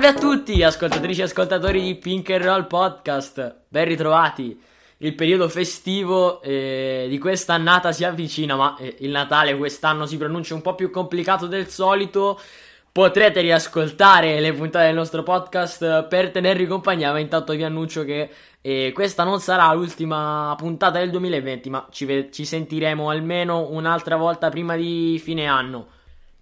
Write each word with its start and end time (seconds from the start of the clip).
Salve 0.00 0.16
a 0.16 0.18
tutti, 0.18 0.62
ascoltatrici 0.62 1.20
e 1.20 1.24
ascoltatori 1.24 1.82
di 1.82 1.94
Pink 1.94 2.30
and 2.30 2.42
Roll 2.42 2.66
Podcast, 2.66 3.64
ben 3.68 3.84
ritrovati. 3.84 4.58
Il 4.96 5.14
periodo 5.14 5.46
festivo 5.50 6.40
eh, 6.40 7.04
di 7.06 7.18
quest'annata 7.18 7.92
si 7.92 8.02
avvicina, 8.04 8.56
ma 8.56 8.78
eh, 8.78 8.96
il 9.00 9.10
Natale 9.10 9.54
quest'anno 9.58 10.06
si 10.06 10.16
pronuncia 10.16 10.54
un 10.54 10.62
po' 10.62 10.74
più 10.74 10.88
complicato 10.90 11.46
del 11.46 11.68
solito. 11.68 12.40
Potrete 12.90 13.42
riascoltare 13.42 14.40
le 14.40 14.54
puntate 14.54 14.86
del 14.86 14.94
nostro 14.94 15.22
podcast 15.22 16.06
per 16.06 16.30
tenervi 16.30 16.66
compagnia, 16.66 17.12
ma 17.12 17.18
intanto 17.18 17.52
vi 17.52 17.62
annuncio 17.62 18.02
che 18.02 18.30
eh, 18.62 18.92
questa 18.94 19.22
non 19.22 19.38
sarà 19.38 19.70
l'ultima 19.74 20.54
puntata 20.56 20.98
del 20.98 21.10
2020, 21.10 21.68
ma 21.68 21.86
ci, 21.90 22.06
ve- 22.06 22.30
ci 22.32 22.46
sentiremo 22.46 23.10
almeno 23.10 23.68
un'altra 23.68 24.16
volta 24.16 24.48
prima 24.48 24.76
di 24.76 25.20
fine 25.22 25.46
anno. 25.46 25.88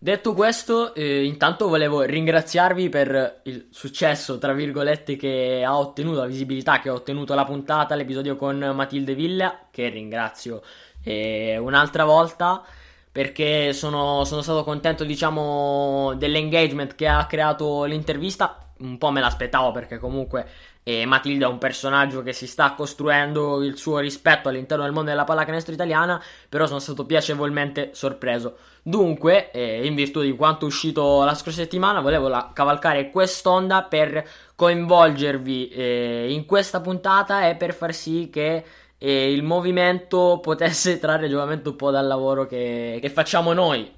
Detto 0.00 0.32
questo, 0.32 0.94
eh, 0.94 1.24
intanto 1.24 1.66
volevo 1.66 2.02
ringraziarvi 2.02 2.88
per 2.88 3.40
il 3.44 3.66
successo, 3.70 4.38
tra 4.38 4.52
virgolette, 4.52 5.16
che 5.16 5.64
ha 5.66 5.76
ottenuto, 5.76 6.20
la 6.20 6.26
visibilità 6.26 6.78
che 6.78 6.88
ha 6.88 6.92
ottenuto 6.92 7.34
la 7.34 7.44
puntata, 7.44 7.96
l'episodio 7.96 8.36
con 8.36 8.58
Matilde 8.76 9.16
Villa, 9.16 9.66
che 9.72 9.88
ringrazio 9.88 10.62
eh, 11.02 11.58
un'altra 11.58 12.04
volta, 12.04 12.62
perché 13.10 13.72
sono, 13.72 14.22
sono 14.22 14.40
stato 14.40 14.62
contento, 14.62 15.02
diciamo, 15.02 16.14
dell'engagement 16.14 16.94
che 16.94 17.08
ha 17.08 17.26
creato 17.26 17.82
l'intervista. 17.82 18.70
Un 18.78 18.98
po' 18.98 19.10
me 19.10 19.18
l'aspettavo 19.18 19.72
perché 19.72 19.98
comunque 19.98 20.46
eh, 20.88 21.04
Matilde 21.04 21.44
è 21.44 21.48
un 21.48 21.58
personaggio 21.58 22.22
che 22.22 22.32
si 22.32 22.46
sta 22.46 22.72
costruendo 22.72 23.62
il 23.62 23.76
suo 23.76 23.98
rispetto 23.98 24.48
all'interno 24.48 24.84
del 24.84 24.92
mondo 24.94 25.10
della 25.10 25.24
pallacanestro 25.24 25.74
italiana, 25.74 26.18
però 26.48 26.66
sono 26.66 26.78
stato 26.78 27.04
piacevolmente 27.04 27.90
sorpreso. 27.92 28.56
Dunque, 28.80 29.50
eh, 29.50 29.84
in 29.84 29.94
virtù 29.94 30.22
di 30.22 30.34
quanto 30.34 30.64
è 30.64 30.68
uscito 30.68 31.24
la 31.24 31.34
scorsa 31.34 31.60
settimana, 31.60 32.00
volevo 32.00 32.28
la- 32.28 32.52
cavalcare 32.54 33.10
quest'onda 33.10 33.82
per 33.82 34.26
coinvolgervi 34.54 35.68
eh, 35.68 36.32
in 36.32 36.46
questa 36.46 36.80
puntata 36.80 37.46
e 37.46 37.54
per 37.56 37.74
far 37.74 37.92
sì 37.92 38.30
che 38.32 38.64
eh, 38.96 39.30
il 39.30 39.42
movimento 39.42 40.38
potesse 40.42 40.98
trarre 40.98 41.28
giovamento 41.28 41.68
un 41.68 41.76
po' 41.76 41.90
dal 41.90 42.06
lavoro 42.06 42.46
che, 42.46 42.96
che 42.98 43.10
facciamo 43.10 43.52
noi, 43.52 43.92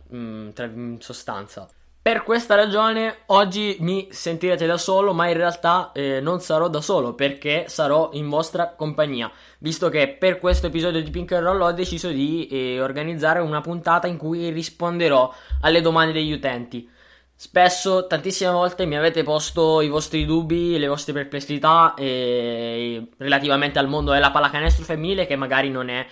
tra- 0.52 0.64
in 0.64 0.97
sostanza. 0.98 1.69
Per 2.03 2.23
questa 2.23 2.55
ragione 2.55 3.25
oggi 3.27 3.77
mi 3.81 4.09
sentirete 4.11 4.65
da 4.65 4.79
solo, 4.79 5.12
ma 5.12 5.29
in 5.29 5.37
realtà 5.37 5.93
eh, 5.93 6.19
non 6.20 6.41
sarò 6.41 6.69
da 6.69 6.81
solo 6.81 7.12
perché 7.12 7.67
sarò 7.69 8.09
in 8.15 8.27
vostra 8.31 8.70
compagnia, 8.70 9.31
visto 9.59 9.91
che 9.91 10.09
per 10.09 10.39
questo 10.39 10.69
episodio 10.69 11.03
di 11.03 11.10
Pink 11.10 11.33
Roll 11.33 11.60
ho 11.60 11.72
deciso 11.72 12.09
di 12.09 12.47
eh, 12.47 12.81
organizzare 12.81 13.41
una 13.41 13.60
puntata 13.60 14.06
in 14.06 14.16
cui 14.16 14.49
risponderò 14.49 15.31
alle 15.60 15.83
domande 15.83 16.15
degli 16.15 16.33
utenti. 16.33 16.89
Spesso, 17.34 18.06
tantissime 18.06 18.50
volte 18.50 18.87
mi 18.87 18.97
avete 18.97 19.22
posto 19.22 19.83
i 19.83 19.89
vostri 19.89 20.25
dubbi, 20.25 20.78
le 20.78 20.89
vostre 20.89 21.12
perplessità 21.12 21.93
eh, 21.99 23.09
relativamente 23.19 23.78
al 23.78 23.89
mondo 23.89 24.12
della 24.12 24.31
pallacanestro 24.31 24.84
femminile 24.84 25.27
che 25.27 25.37
magari 25.37 25.69
non 25.69 25.91
è 25.91 26.06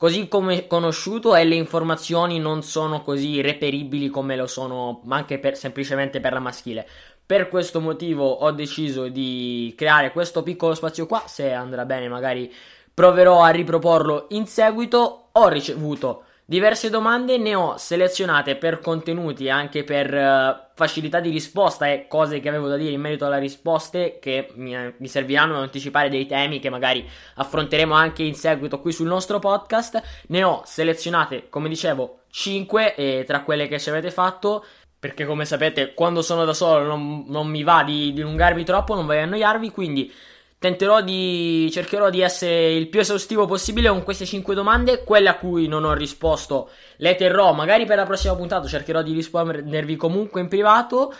così 0.00 0.28
come 0.28 0.66
conosciuto 0.66 1.36
e 1.36 1.44
le 1.44 1.56
informazioni 1.56 2.38
non 2.38 2.62
sono 2.62 3.02
così 3.02 3.42
reperibili 3.42 4.08
come 4.08 4.34
lo 4.34 4.46
sono 4.46 5.02
anche 5.10 5.38
per, 5.38 5.58
semplicemente 5.58 6.20
per 6.20 6.32
la 6.32 6.38
maschile. 6.38 6.88
Per 7.26 7.50
questo 7.50 7.82
motivo 7.82 8.26
ho 8.26 8.50
deciso 8.50 9.08
di 9.08 9.74
creare 9.76 10.10
questo 10.10 10.42
piccolo 10.42 10.72
spazio 10.72 11.04
qua, 11.04 11.24
se 11.26 11.52
andrà 11.52 11.84
bene 11.84 12.08
magari 12.08 12.50
proverò 12.94 13.42
a 13.42 13.50
riproporlo 13.50 14.28
in 14.30 14.46
seguito. 14.46 15.28
Ho 15.32 15.48
ricevuto 15.48 16.24
diverse 16.50 16.90
domande, 16.90 17.38
ne 17.38 17.54
ho 17.54 17.76
selezionate 17.76 18.56
per 18.56 18.80
contenuti 18.80 19.48
anche 19.48 19.84
per 19.84 20.12
uh, 20.12 20.70
facilità 20.74 21.20
di 21.20 21.30
risposta 21.30 21.88
e 21.88 22.08
cose 22.08 22.40
che 22.40 22.48
avevo 22.48 22.66
da 22.66 22.76
dire 22.76 22.90
in 22.90 23.00
merito 23.00 23.24
alle 23.24 23.38
risposte 23.38 24.18
che 24.20 24.48
mi, 24.54 24.74
mi, 24.96 25.06
serviranno 25.06 25.54
ad 25.54 25.62
anticipare 25.62 26.08
dei 26.08 26.26
temi 26.26 26.58
che 26.58 26.68
magari 26.68 27.08
affronteremo 27.36 27.94
anche 27.94 28.24
in 28.24 28.34
seguito 28.34 28.80
qui 28.80 28.90
sul 28.90 29.06
nostro 29.06 29.38
podcast. 29.38 30.02
Ne 30.26 30.42
ho 30.42 30.62
selezionate, 30.64 31.48
come 31.48 31.68
dicevo, 31.68 32.22
5 32.30 32.96
e 32.96 33.22
tra 33.24 33.42
quelle 33.42 33.68
che 33.68 33.78
ci 33.78 33.88
avete 33.88 34.10
fatto. 34.10 34.64
Perché 34.98 35.24
come 35.24 35.44
sapete, 35.44 35.94
quando 35.94 36.20
sono 36.20 36.44
da 36.44 36.52
solo 36.52 36.84
non, 36.84 37.26
non 37.28 37.46
mi 37.46 37.62
va 37.62 37.84
di, 37.84 38.06
di 38.06 38.12
dilungarvi 38.14 38.64
troppo, 38.64 38.96
non 38.96 39.06
voglio 39.06 39.22
annoiarvi, 39.22 39.70
quindi 39.70 40.12
tenterò 40.60 41.00
di 41.00 41.70
cercherò 41.72 42.10
di 42.10 42.20
essere 42.20 42.74
il 42.74 42.88
più 42.88 43.00
esaustivo 43.00 43.46
possibile 43.46 43.88
con 43.88 44.02
queste 44.02 44.26
5 44.26 44.54
domande 44.54 45.02
quelle 45.04 45.30
a 45.30 45.38
cui 45.38 45.66
non 45.66 45.84
ho 45.84 45.94
risposto. 45.94 46.68
Le 46.98 47.14
terrò 47.14 47.54
magari 47.54 47.86
per 47.86 47.96
la 47.96 48.04
prossima 48.04 48.36
puntata 48.36 48.68
cercherò 48.68 49.00
di 49.00 49.14
rispondervi 49.14 49.96
comunque 49.96 50.42
in 50.42 50.48
privato. 50.48 51.14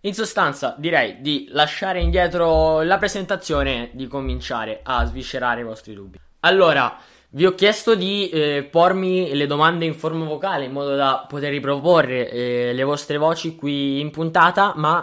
In 0.00 0.12
sostanza 0.12 0.74
direi 0.76 1.22
di 1.22 1.48
lasciare 1.52 2.00
indietro 2.00 2.82
la 2.82 2.98
presentazione 2.98 3.84
e 3.84 3.90
di 3.94 4.06
cominciare 4.08 4.80
a 4.82 5.06
sviscerare 5.06 5.62
i 5.62 5.64
vostri 5.64 5.94
dubbi. 5.94 6.20
Allora 6.40 6.98
vi 7.30 7.46
ho 7.46 7.54
chiesto 7.54 7.94
di 7.94 8.28
eh, 8.28 8.68
pormi 8.70 9.34
le 9.34 9.46
domande 9.46 9.86
in 9.86 9.94
forma 9.94 10.26
vocale 10.26 10.66
in 10.66 10.72
modo 10.72 10.94
da 10.96 11.24
poter 11.26 11.50
riproporre 11.50 12.28
eh, 12.28 12.72
le 12.74 12.82
vostre 12.82 13.16
voci 13.16 13.56
qui 13.56 14.00
in 14.00 14.10
puntata 14.10 14.74
ma 14.76 15.02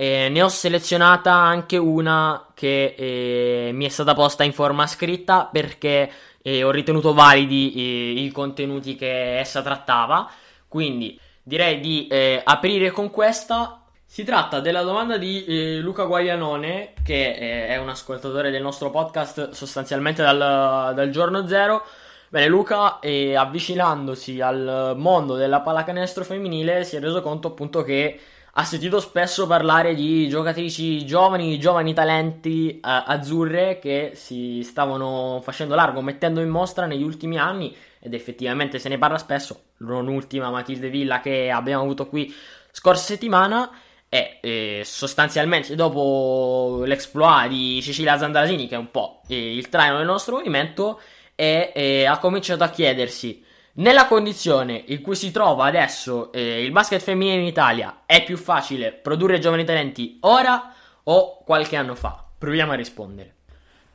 eh, 0.00 0.30
ne 0.30 0.40
ho 0.40 0.48
selezionata 0.48 1.30
anche 1.34 1.76
una 1.76 2.46
che 2.54 2.94
eh, 2.96 3.70
mi 3.74 3.84
è 3.84 3.90
stata 3.90 4.14
posta 4.14 4.44
in 4.44 4.54
forma 4.54 4.86
scritta 4.86 5.44
perché 5.52 6.10
eh, 6.40 6.62
ho 6.62 6.70
ritenuto 6.70 7.12
validi 7.12 7.74
eh, 7.74 8.22
i 8.22 8.30
contenuti 8.30 8.96
che 8.96 9.38
essa 9.38 9.60
trattava. 9.60 10.26
Quindi 10.66 11.20
direi 11.42 11.80
di 11.80 12.06
eh, 12.06 12.40
aprire 12.42 12.90
con 12.92 13.10
questa. 13.10 13.82
Si 14.06 14.24
tratta 14.24 14.60
della 14.60 14.80
domanda 14.84 15.18
di 15.18 15.44
eh, 15.44 15.80
Luca 15.80 16.04
Guaglianone, 16.04 16.94
che 17.04 17.66
è 17.66 17.76
un 17.76 17.90
ascoltatore 17.90 18.50
del 18.50 18.62
nostro 18.62 18.88
podcast 18.88 19.50
sostanzialmente 19.50 20.22
dal, 20.22 20.94
dal 20.94 21.10
giorno 21.10 21.46
zero. 21.46 21.84
Bene, 22.30 22.46
Luca, 22.46 23.00
avvicinandosi 23.00 24.40
al 24.40 24.94
mondo 24.96 25.34
della 25.34 25.60
pallacanestro 25.60 26.24
femminile, 26.24 26.84
si 26.84 26.96
è 26.96 27.00
reso 27.00 27.20
conto 27.20 27.48
appunto 27.48 27.82
che 27.82 28.18
ha 28.54 28.64
sentito 28.64 28.98
spesso 28.98 29.46
parlare 29.46 29.94
di 29.94 30.28
giocatrici 30.28 31.04
giovani, 31.06 31.58
giovani 31.58 31.94
talenti 31.94 32.70
eh, 32.70 32.78
azzurre 32.82 33.78
che 33.78 34.12
si 34.14 34.62
stavano 34.64 35.40
facendo 35.42 35.74
largo, 35.74 36.00
mettendo 36.00 36.40
in 36.40 36.48
mostra 36.48 36.86
negli 36.86 37.02
ultimi 37.02 37.38
anni 37.38 37.74
ed 38.00 38.14
effettivamente 38.14 38.78
se 38.78 38.88
ne 38.88 38.98
parla 38.98 39.18
spesso, 39.18 39.62
non 39.78 40.08
ultima 40.08 40.50
Matilde 40.50 40.88
Villa 40.88 41.20
che 41.20 41.50
abbiamo 41.50 41.82
avuto 41.82 42.08
qui 42.08 42.34
scorsa 42.72 43.04
settimana 43.04 43.70
e 44.08 44.38
eh, 44.40 44.82
sostanzialmente 44.84 45.76
dopo 45.76 46.82
l'exploit 46.84 47.48
di 47.48 47.80
Cecilia 47.80 48.18
Zandalasini 48.18 48.66
che 48.66 48.74
è 48.74 48.78
un 48.78 48.90
po' 48.90 49.20
eh, 49.28 49.54
il 49.54 49.68
traino 49.68 49.98
del 49.98 50.06
nostro 50.06 50.36
movimento 50.36 51.00
e 51.36 52.04
ha 52.06 52.18
cominciato 52.18 52.64
a 52.64 52.68
chiedersi 52.68 53.42
nella 53.74 54.06
condizione 54.06 54.82
in 54.86 55.00
cui 55.00 55.14
si 55.14 55.30
trova 55.30 55.64
adesso 55.64 56.32
eh, 56.32 56.62
il 56.62 56.72
basket 56.72 57.00
femminile 57.00 57.36
in 57.36 57.46
Italia, 57.46 58.02
è 58.06 58.24
più 58.24 58.36
facile 58.36 58.92
produrre 58.92 59.38
giovani 59.38 59.64
talenti 59.64 60.18
ora 60.22 60.72
o 61.04 61.42
qualche 61.44 61.76
anno 61.76 61.94
fa? 61.94 62.24
Proviamo 62.36 62.72
a 62.72 62.76
rispondere. 62.76 63.34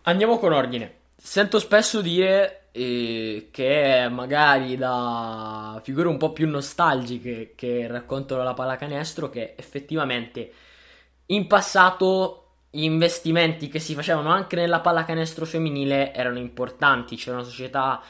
Andiamo 0.04 0.38
con 0.38 0.54
ordine. 0.54 1.00
Sento 1.16 1.60
spesso 1.60 2.01
dire 2.01 2.68
eh, 2.72 3.50
che 3.51 4.07
magari 4.10 4.77
da 4.77 5.80
figure 5.83 6.07
un 6.07 6.18
po' 6.18 6.31
più 6.31 6.48
nostalgiche 6.48 7.54
che 7.56 7.88
raccontano 7.88 8.44
la 8.44 8.54
pallacanestro 8.54 9.30
che 9.30 9.56
effettivamente 9.57 10.51
in 11.27 11.48
passato 11.48 12.42
gli 12.69 12.83
investimenti 12.83 13.69
che 13.69 13.80
si 13.80 13.95
facevano 13.95 14.30
anche 14.30 14.57
nella 14.57 14.81
pallacanestro 14.81 15.45
femminile 15.45 16.13
erano 16.13 16.38
importanti, 16.38 17.16
c'era 17.16 17.38
una 17.38 17.45
società 17.45 18.01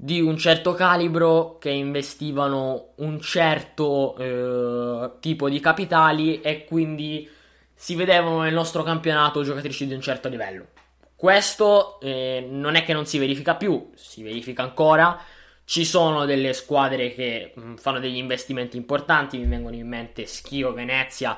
di 0.00 0.20
un 0.20 0.36
certo 0.36 0.74
calibro 0.74 1.58
che 1.58 1.70
investivano 1.70 2.90
un 2.98 3.20
certo 3.20 4.16
eh, 4.16 5.10
tipo 5.18 5.48
di 5.48 5.58
capitali 5.58 6.40
e 6.40 6.64
quindi 6.64 7.28
si 7.74 7.96
vedevano 7.96 8.42
nel 8.42 8.54
nostro 8.54 8.84
campionato 8.84 9.42
giocatrici 9.42 9.88
di 9.88 9.94
un 9.94 10.00
certo 10.00 10.28
livello. 10.28 10.66
Questo 11.16 11.98
eh, 12.00 12.46
non 12.48 12.76
è 12.76 12.84
che 12.84 12.92
non 12.92 13.06
si 13.06 13.18
verifica 13.18 13.56
più, 13.56 13.90
si 13.96 14.22
verifica 14.22 14.62
ancora. 14.62 15.20
Ci 15.64 15.84
sono 15.84 16.26
delle 16.26 16.52
squadre 16.52 17.12
che 17.12 17.50
mh, 17.56 17.60
mm, 17.60 17.74
fanno 17.74 17.98
degli 17.98 18.18
investimenti 18.18 18.76
importanti, 18.76 19.36
mi 19.38 19.46
vengono 19.46 19.74
in 19.74 19.88
mente 19.88 20.26
Schio, 20.26 20.72
Venezia 20.72 21.36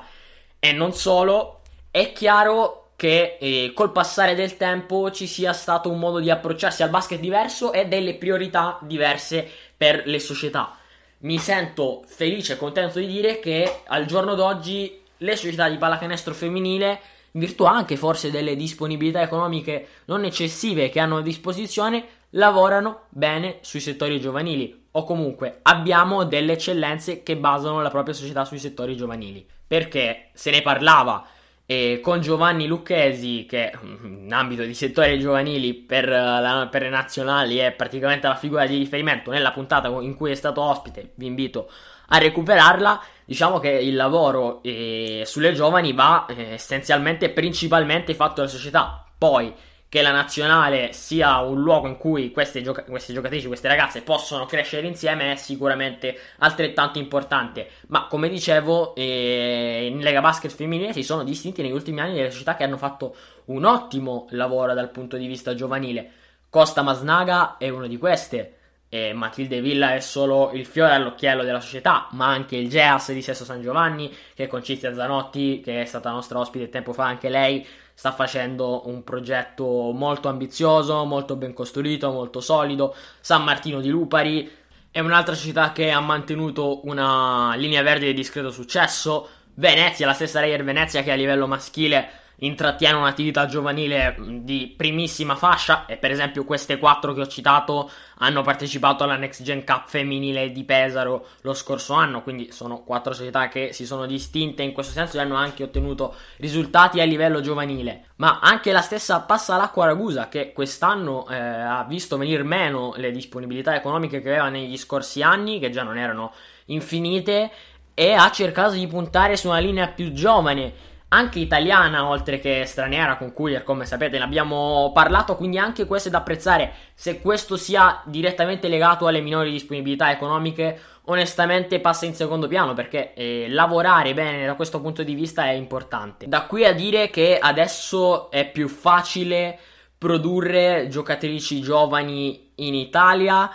e 0.59 0.71
non 0.71 0.93
solo. 0.93 1.61
È 1.89 2.11
chiaro 2.11 2.80
che 3.01 3.39
eh, 3.39 3.71
col 3.73 3.91
passare 3.91 4.35
del 4.35 4.57
tempo 4.57 5.09
ci 5.09 5.25
sia 5.25 5.53
stato 5.53 5.89
un 5.89 5.97
modo 5.97 6.19
di 6.19 6.29
approcciarsi 6.29 6.83
al 6.83 6.91
basket 6.91 7.19
diverso 7.19 7.73
e 7.73 7.87
delle 7.87 8.13
priorità 8.13 8.77
diverse 8.83 9.49
per 9.75 10.03
le 10.05 10.19
società. 10.19 10.77
Mi 11.21 11.39
sento 11.39 12.03
felice 12.05 12.53
e 12.53 12.57
contento 12.57 12.99
di 12.99 13.07
dire 13.07 13.39
che 13.39 13.81
al 13.87 14.05
giorno 14.05 14.35
d'oggi 14.35 15.01
le 15.17 15.35
società 15.35 15.67
di 15.67 15.77
pallacanestro 15.77 16.35
femminile 16.35 16.99
in 17.31 17.39
virtù 17.39 17.63
anche 17.63 17.97
forse 17.97 18.29
delle 18.29 18.55
disponibilità 18.55 19.23
economiche 19.23 19.87
non 20.05 20.23
eccessive 20.23 20.89
che 20.89 20.99
hanno 20.99 21.17
a 21.17 21.23
disposizione, 21.23 22.05
lavorano 22.31 23.05
bene 23.09 23.57
sui 23.61 23.79
settori 23.79 24.19
giovanili 24.19 24.89
o 24.91 25.03
comunque 25.05 25.57
abbiamo 25.63 26.23
delle 26.23 26.53
eccellenze 26.53 27.23
che 27.23 27.35
basano 27.35 27.81
la 27.81 27.89
propria 27.89 28.13
società 28.13 28.45
sui 28.45 28.59
settori 28.59 28.95
giovanili. 28.95 29.43
Perché 29.65 30.29
se 30.33 30.51
ne 30.51 30.61
parlava 30.61 31.25
eh, 31.71 32.01
con 32.01 32.19
Giovanni 32.19 32.67
Lucchesi, 32.67 33.45
che 33.47 33.71
in 34.03 34.33
ambito 34.33 34.63
di 34.63 34.73
settori 34.73 35.17
giovanili 35.19 35.73
per, 35.73 36.09
la, 36.09 36.67
per 36.69 36.81
le 36.81 36.89
nazionali 36.89 37.59
è 37.59 37.71
praticamente 37.71 38.27
la 38.27 38.35
figura 38.35 38.65
di 38.65 38.77
riferimento 38.77 39.31
nella 39.31 39.53
puntata 39.53 39.87
in 39.87 40.15
cui 40.17 40.31
è 40.31 40.35
stato 40.35 40.61
ospite, 40.61 41.11
vi 41.15 41.27
invito 41.27 41.71
a 42.07 42.17
recuperarla. 42.17 43.01
Diciamo 43.23 43.59
che 43.59 43.69
il 43.69 43.95
lavoro 43.95 44.61
eh, 44.63 45.23
sulle 45.25 45.53
giovani 45.53 45.93
va 45.93 46.25
eh, 46.25 46.55
essenzialmente, 46.55 47.29
principalmente 47.29 48.13
fatto 48.15 48.41
dalla 48.41 48.49
società. 48.49 49.05
Poi 49.17 49.53
che 49.91 50.01
la 50.01 50.13
nazionale 50.13 50.93
sia 50.93 51.41
un 51.41 51.59
luogo 51.59 51.85
in 51.85 51.97
cui 51.97 52.31
queste, 52.31 52.61
gioca- 52.61 52.85
queste, 52.85 53.11
giocatrici, 53.11 53.47
queste 53.47 53.67
ragazze 53.67 54.01
possono 54.01 54.45
crescere 54.45 54.87
insieme 54.87 55.33
è 55.33 55.35
sicuramente 55.35 56.17
altrettanto 56.37 56.97
importante. 56.97 57.67
Ma 57.87 58.07
come 58.07 58.29
dicevo, 58.29 58.95
eh, 58.95 59.89
in 59.91 59.99
Lega 59.99 60.21
Basket 60.21 60.49
femminile 60.49 60.93
si 60.93 61.03
sono 61.03 61.25
distinti 61.25 61.61
negli 61.61 61.73
ultimi 61.73 61.99
anni 61.99 62.13
delle 62.13 62.31
società 62.31 62.55
che 62.55 62.63
hanno 62.63 62.77
fatto 62.77 63.13
un 63.47 63.65
ottimo 63.65 64.27
lavoro 64.29 64.73
dal 64.73 64.91
punto 64.91 65.17
di 65.17 65.27
vista 65.27 65.53
giovanile. 65.55 66.09
Costa 66.49 66.83
Masnaga 66.83 67.57
è 67.57 67.67
una 67.67 67.87
di 67.87 67.97
queste 67.97 68.59
eh, 68.93 69.13
Matilde 69.13 69.61
Villa 69.61 69.93
è 69.95 70.01
solo 70.01 70.51
il 70.51 70.65
fiore 70.65 70.93
all'occhiello 70.93 71.43
della 71.43 71.61
società, 71.61 72.09
ma 72.11 72.27
anche 72.27 72.57
il 72.57 72.67
Geas 72.67 73.13
di 73.13 73.21
Sesso 73.21 73.45
San 73.45 73.61
Giovanni, 73.61 74.13
che 74.33 74.47
con 74.47 74.61
Cizia 74.61 74.93
Zanotti, 74.93 75.61
che 75.61 75.81
è 75.81 75.85
stata 75.85 76.11
nostra 76.11 76.39
ospite 76.39 76.67
tempo 76.67 76.91
fa 76.91 77.05
anche 77.05 77.29
lei, 77.29 77.65
sta 77.93 78.11
facendo 78.11 78.87
un 78.87 79.03
progetto 79.03 79.91
molto 79.93 80.27
ambizioso, 80.29 81.03
molto 81.05 81.35
ben 81.35 81.53
costruito, 81.53 82.11
molto 82.11 82.41
solido. 82.41 82.95
San 83.19 83.43
Martino 83.43 83.81
di 83.81 83.89
Lupari 83.89 84.49
è 84.91 84.99
un'altra 84.99 85.35
società 85.35 85.71
che 85.71 85.91
ha 85.91 85.99
mantenuto 85.99 86.85
una 86.87 87.53
linea 87.55 87.81
verde 87.81 88.07
di 88.07 88.13
discreto 88.13 88.51
successo. 88.51 89.27
Venezia, 89.55 90.05
la 90.05 90.13
stessa 90.13 90.39
Reyer 90.39 90.63
Venezia 90.63 91.03
che 91.03 91.11
a 91.11 91.15
livello 91.15 91.47
maschile 91.47 92.20
intrattiene 92.43 92.97
un'attività 92.97 93.45
giovanile 93.45 94.15
di 94.19 94.73
primissima 94.75 95.35
fascia 95.35 95.85
e 95.85 95.97
per 95.97 96.11
esempio 96.11 96.43
queste 96.43 96.77
quattro 96.77 97.13
che 97.13 97.21
ho 97.21 97.27
citato 97.27 97.89
hanno 98.17 98.41
partecipato 98.41 99.03
alla 99.03 99.15
Next 99.15 99.43
Gen 99.43 99.63
Cup 99.63 99.87
femminile 99.87 100.51
di 100.51 100.63
Pesaro 100.63 101.27
lo 101.41 101.53
scorso 101.53 101.93
anno, 101.93 102.23
quindi 102.23 102.51
sono 102.51 102.83
quattro 102.83 103.13
società 103.13 103.47
che 103.47 103.73
si 103.73 103.85
sono 103.85 104.05
distinte 104.05 104.63
in 104.63 104.73
questo 104.73 104.91
senso 104.91 105.17
e 105.17 105.21
hanno 105.21 105.35
anche 105.35 105.63
ottenuto 105.63 106.15
risultati 106.37 106.99
a 106.99 107.05
livello 107.05 107.41
giovanile. 107.41 108.05
Ma 108.17 108.39
anche 108.41 108.71
la 108.71 108.81
stessa 108.81 109.21
Passa 109.21 109.57
l'Acqua 109.57 109.85
Ragusa 109.85 110.27
che 110.27 110.51
quest'anno 110.51 111.27
eh, 111.27 111.35
ha 111.35 111.83
visto 111.87 112.17
venire 112.17 112.43
meno 112.43 112.93
le 112.95 113.11
disponibilità 113.11 113.75
economiche 113.75 114.21
che 114.21 114.29
aveva 114.29 114.49
negli 114.49 114.77
scorsi 114.77 115.21
anni, 115.21 115.59
che 115.59 115.69
già 115.69 115.83
non 115.83 115.97
erano 115.97 116.33
infinite, 116.65 117.51
e 117.93 118.13
ha 118.13 118.31
cercato 118.31 118.73
di 118.73 118.87
puntare 118.87 119.35
su 119.35 119.47
una 119.47 119.59
linea 119.59 119.87
più 119.87 120.11
giovane 120.11 120.89
anche 121.13 121.39
italiana 121.39 122.07
oltre 122.07 122.39
che 122.39 122.65
straniera 122.65 123.17
con 123.17 123.33
cui 123.33 123.61
come 123.63 123.85
sapete 123.85 124.17
ne 124.17 124.23
abbiamo 124.23 124.91
parlato 124.93 125.35
quindi 125.35 125.57
anche 125.57 125.85
questo 125.85 126.07
è 126.07 126.11
da 126.11 126.19
apprezzare. 126.19 126.73
Se 126.93 127.19
questo 127.21 127.57
sia 127.57 128.01
direttamente 128.05 128.67
legato 128.67 129.07
alle 129.07 129.21
minori 129.21 129.51
disponibilità 129.51 130.11
economiche 130.11 130.79
onestamente 131.05 131.79
passa 131.79 132.05
in 132.05 132.13
secondo 132.13 132.47
piano 132.47 132.73
perché 132.73 133.13
eh, 133.13 133.47
lavorare 133.49 134.13
bene 134.13 134.45
da 134.45 134.55
questo 134.55 134.79
punto 134.79 135.03
di 135.03 135.13
vista 135.13 135.45
è 135.45 135.51
importante. 135.51 136.27
Da 136.27 136.43
qui 136.43 136.65
a 136.65 136.73
dire 136.73 137.09
che 137.09 137.37
adesso 137.39 138.31
è 138.31 138.49
più 138.49 138.69
facile 138.69 139.59
produrre 139.97 140.87
giocatrici 140.89 141.61
giovani 141.61 142.51
in 142.55 142.73
Italia 142.73 143.51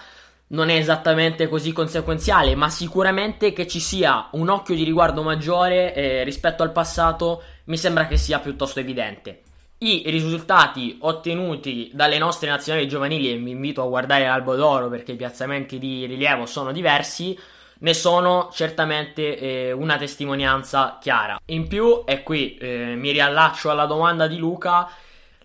non 0.48 0.68
è 0.68 0.76
esattamente 0.76 1.48
così 1.48 1.72
conseguenziale, 1.72 2.54
ma 2.54 2.68
sicuramente 2.68 3.52
che 3.52 3.66
ci 3.66 3.80
sia 3.80 4.28
un 4.32 4.48
occhio 4.48 4.74
di 4.74 4.84
riguardo 4.84 5.22
maggiore 5.22 5.94
eh, 5.94 6.24
rispetto 6.24 6.62
al 6.62 6.72
passato 6.72 7.42
mi 7.64 7.76
sembra 7.76 8.06
che 8.06 8.16
sia 8.16 8.38
piuttosto 8.38 8.78
evidente. 8.78 9.42
I 9.78 10.04
risultati 10.06 10.96
ottenuti 11.00 11.90
dalle 11.92 12.16
nostre 12.18 12.48
nazionali 12.48 12.88
giovanili, 12.88 13.30
e 13.30 13.36
vi 13.36 13.50
invito 13.50 13.82
a 13.82 13.88
guardare 13.88 14.24
l'albo 14.24 14.54
d'oro 14.54 14.88
perché 14.88 15.12
i 15.12 15.16
piazzamenti 15.16 15.78
di 15.78 16.06
rilievo 16.06 16.46
sono 16.46 16.72
diversi, 16.72 17.38
ne 17.78 17.92
sono 17.92 18.48
certamente 18.52 19.38
eh, 19.38 19.72
una 19.72 19.98
testimonianza 19.98 20.96
chiara. 21.00 21.38
In 21.46 21.66
più, 21.66 22.04
e 22.06 22.22
qui 22.22 22.56
eh, 22.56 22.94
mi 22.96 23.10
riallaccio 23.10 23.68
alla 23.68 23.84
domanda 23.84 24.26
di 24.26 24.38
Luca, 24.38 24.88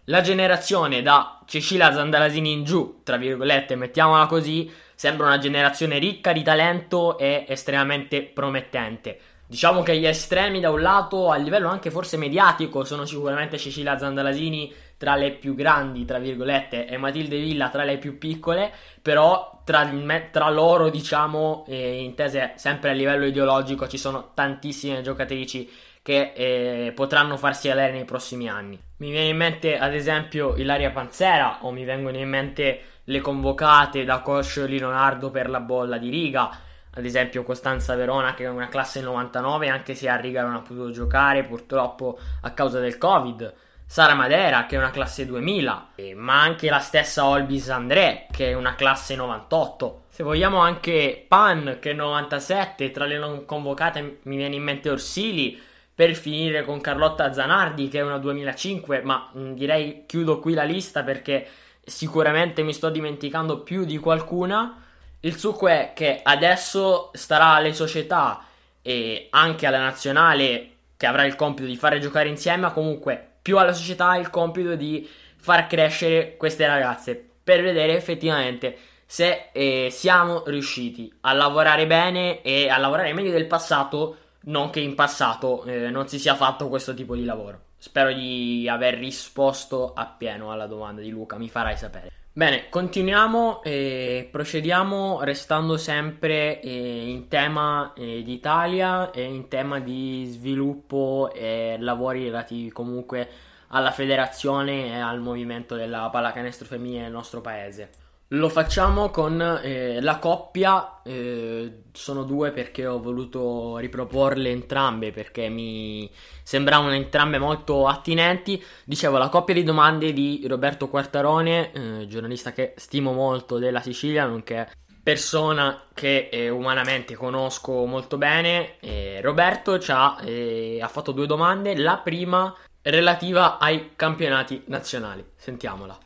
la 0.06 0.22
generazione 0.22 1.02
da 1.02 1.42
Cecilia 1.46 1.92
Zandalasini 1.92 2.52
in 2.52 2.64
giù, 2.64 3.02
tra 3.04 3.18
virgolette, 3.18 3.76
mettiamola 3.76 4.28
così, 4.28 4.72
sembra 5.02 5.26
una 5.26 5.40
generazione 5.40 5.98
ricca 5.98 6.32
di 6.32 6.44
talento 6.44 7.18
e 7.18 7.46
estremamente 7.48 8.22
promettente. 8.22 9.18
Diciamo 9.48 9.82
che 9.82 9.98
gli 9.98 10.06
estremi 10.06 10.60
da 10.60 10.70
un 10.70 10.80
lato, 10.80 11.32
a 11.32 11.38
livello 11.38 11.70
anche 11.70 11.90
forse 11.90 12.18
mediatico, 12.18 12.84
sono 12.84 13.06
sicuramente 13.06 13.58
Cecilia 13.58 13.98
Zandalasini 13.98 14.72
tra 14.98 15.16
le 15.16 15.32
più 15.32 15.56
grandi, 15.56 16.06
tra 16.06 16.20
virgolette, 16.20 16.86
e 16.86 16.98
Matilde 16.98 17.40
Villa 17.40 17.70
tra 17.70 17.84
le 17.84 17.98
più 17.98 18.20
piccole, 18.20 18.72
però 19.02 19.64
tra, 19.66 19.90
tra 20.30 20.50
loro, 20.52 20.92
diciamo, 20.92 21.66
eh, 21.68 22.04
intese 22.04 22.54
sempre 22.58 22.92
a 22.92 22.94
livello 22.94 23.26
ideologico, 23.26 23.88
ci 23.88 23.98
sono 23.98 24.34
tantissime 24.36 25.02
giocatrici 25.02 25.68
che 26.04 26.34
eh, 26.36 26.92
potranno 26.94 27.38
farsi 27.38 27.70
valere 27.70 27.94
nei 27.94 28.06
prossimi 28.06 28.48
anni. 28.48 28.80
Mi 28.98 29.10
viene 29.10 29.30
in 29.30 29.38
mente 29.38 29.80
ad 29.80 29.96
esempio 29.96 30.56
Ilaria 30.58 30.92
Panzera 30.92 31.58
o 31.62 31.72
mi 31.72 31.86
vengono 31.86 32.18
in 32.18 32.30
mente 32.30 32.82
le 33.06 33.20
convocate 33.22 34.04
da 34.04 34.20
coach 34.20 34.64
Leonardo 34.68 35.30
per 35.32 35.50
la 35.50 35.60
bolla 35.60 35.98
di 35.98 36.10
riga, 36.10 36.50
ad 36.94 37.06
esempio 37.06 37.44
Costanza 37.44 37.96
Verona 37.96 38.34
che 38.34 38.44
è 38.44 38.50
una 38.50 38.68
classe 38.68 39.02
99 39.02 39.70
anche 39.70 39.96
se 39.96 40.10
a 40.10 40.18
riga 40.18 40.44
non 40.44 40.56
ha 40.56 40.62
potuto 40.62 40.92
giocare 40.92 41.44
purtroppo 41.44 42.20
a 42.42 42.52
causa 42.52 42.80
del 42.80 42.98
covid. 42.98 43.54
Sara 43.92 44.14
Madera 44.14 44.66
che 44.68 44.76
è 44.76 44.80
una 44.80 44.90
classe 44.90 45.26
2000 45.26 45.90
ma 46.16 46.42
anche 46.42 46.70
la 46.70 46.80
stessa 46.80 47.26
Olbis 47.26 47.70
André 47.70 48.28
che 48.32 48.52
è 48.52 48.54
una 48.54 48.74
classe 48.76 49.18
98 49.18 50.04
se 50.08 50.24
vogliamo 50.24 50.60
anche 50.60 51.26
Pan 51.28 51.76
che 51.82 51.92
è 51.92 51.94
97 51.94 52.90
tra 52.92 53.04
le 53.04 53.18
non 53.18 53.44
convocate 53.44 54.20
mi 54.22 54.38
viene 54.38 54.56
in 54.56 54.64
mente 54.64 54.90
Orsili 54.90 55.62
per 55.94 56.16
finire 56.16 56.64
con 56.64 56.80
Carlotta 56.80 57.34
Zanardi 57.34 57.90
che 57.90 58.00
è 58.00 58.02
una 58.02 58.18
2005 58.18 59.02
ma 59.02 59.30
mh, 59.34 59.52
direi 59.56 60.06
chiudo 60.08 60.40
qui 60.40 60.54
la 60.54 60.64
lista 60.64 61.04
perché 61.04 61.46
sicuramente 61.84 62.64
mi 62.64 62.74
sto 62.74 62.90
dimenticando 62.90 63.60
più 63.62 63.86
di 63.86 63.98
qualcuna. 63.98 64.84
Il 65.22 65.38
succo 65.38 65.68
è 65.68 65.92
che 65.96 66.20
adesso 66.24 67.12
starà 67.14 67.54
alle 67.54 67.74
società 67.74 68.46
e 68.82 69.28
anche 69.30 69.66
alla 69.66 69.80
nazionale 69.80 70.70
che 70.98 71.06
avrà 71.06 71.26
il 71.26 71.36
compito 71.36 71.68
di 71.68 71.76
fare 71.76 72.00
giocare 72.00 72.30
insieme, 72.30 72.62
ma 72.62 72.72
comunque 72.72 73.30
più 73.42 73.58
alla 73.58 73.74
società 73.74 74.16
il 74.16 74.30
compito 74.30 74.76
di 74.76 75.08
far 75.36 75.68
crescere 75.68 76.38
queste 76.38 76.68
ragazze 76.68 77.30
per 77.44 77.64
vedere 77.64 77.96
effettivamente 77.96 78.78
se 79.06 79.50
eh, 79.52 79.90
siamo 79.92 80.44
riusciti 80.46 81.12
a 81.22 81.34
lavorare 81.34 81.86
bene 81.86 82.42
e 82.42 82.70
a 82.70 82.78
lavorare 82.78 83.14
meglio 83.14 83.32
del 83.32 83.48
passato, 83.48 84.18
non 84.44 84.70
che 84.70 84.80
in 84.80 84.96
passato 84.96 85.64
eh, 85.66 85.90
non 85.90 86.08
si 86.08 86.18
sia 86.18 86.36
fatto 86.36 86.70
questo 86.70 86.94
tipo 86.94 87.16
di 87.16 87.26
lavoro. 87.26 87.71
Spero 87.82 88.14
di 88.14 88.70
aver 88.70 88.94
risposto 88.94 89.94
appieno 89.96 90.52
alla 90.52 90.68
domanda 90.68 91.02
di 91.02 91.10
Luca, 91.10 91.40
mi 91.40 91.50
farai 91.50 91.76
sapere. 91.76 92.12
Bene, 92.32 92.70
continuiamo 92.70 93.64
e 93.64 94.30
procediamo 94.32 95.24
restando 95.24 95.78
sempre 95.78 96.62
eh, 96.62 97.10
in 97.10 97.28
tema 97.28 97.94
eh, 97.96 98.22
di 98.22 98.34
Italia 98.34 99.10
e 99.10 99.24
in 99.24 99.48
tema 99.48 99.80
di 99.80 100.28
sviluppo 100.30 101.32
e 101.34 101.78
lavori 101.80 102.26
relativi 102.26 102.70
comunque 102.70 103.28
alla 103.70 103.90
federazione 103.90 104.94
e 104.94 105.00
al 105.00 105.20
movimento 105.20 105.76
della 105.76 106.08
pallacanestro 106.12 106.68
femminile 106.68 107.02
nel 107.02 107.12
nostro 107.12 107.42
paese. 107.42 107.90
Lo 108.34 108.48
facciamo 108.48 109.10
con 109.10 109.42
eh, 109.42 110.00
la 110.00 110.18
coppia, 110.18 111.02
eh, 111.04 111.84
sono 111.92 112.24
due 112.24 112.52
perché 112.52 112.88
ho 112.88 113.02
voluto 113.02 113.76
riproporle 113.76 114.50
entrambe 114.50 115.12
perché 115.12 115.50
mi 115.50 116.10
sembravano 116.42 116.94
entrambe 116.94 117.40
molto 117.40 117.88
attinenti. 117.88 118.64
Dicevo, 118.86 119.18
la 119.18 119.28
coppia 119.28 119.54
di 119.54 119.64
domande 119.64 120.14
di 120.14 120.46
Roberto 120.48 120.88
Quartarone, 120.88 121.72
eh, 121.74 122.08
giornalista 122.08 122.54
che 122.54 122.74
stimo 122.78 123.12
molto 123.12 123.58
della 123.58 123.82
Sicilia, 123.82 124.26
nonché 124.26 124.70
persona 125.04 125.88
che 125.94 126.30
eh, 126.32 126.48
umanamente 126.48 127.16
conosco 127.16 127.86
molto 127.86 128.18
bene. 128.18 128.78
Roberto 129.20 129.78
ha, 129.88 130.18
eh, 130.24 130.80
ha 130.82 130.88
fatto 130.88 131.12
due 131.12 131.28
domande, 131.28 131.76
la 131.76 131.98
prima 131.98 132.56
relativa 132.82 133.58
ai 133.58 133.92
campionati 133.98 134.64
nazionali. 134.68 135.22
Sentiamola. 135.36 135.98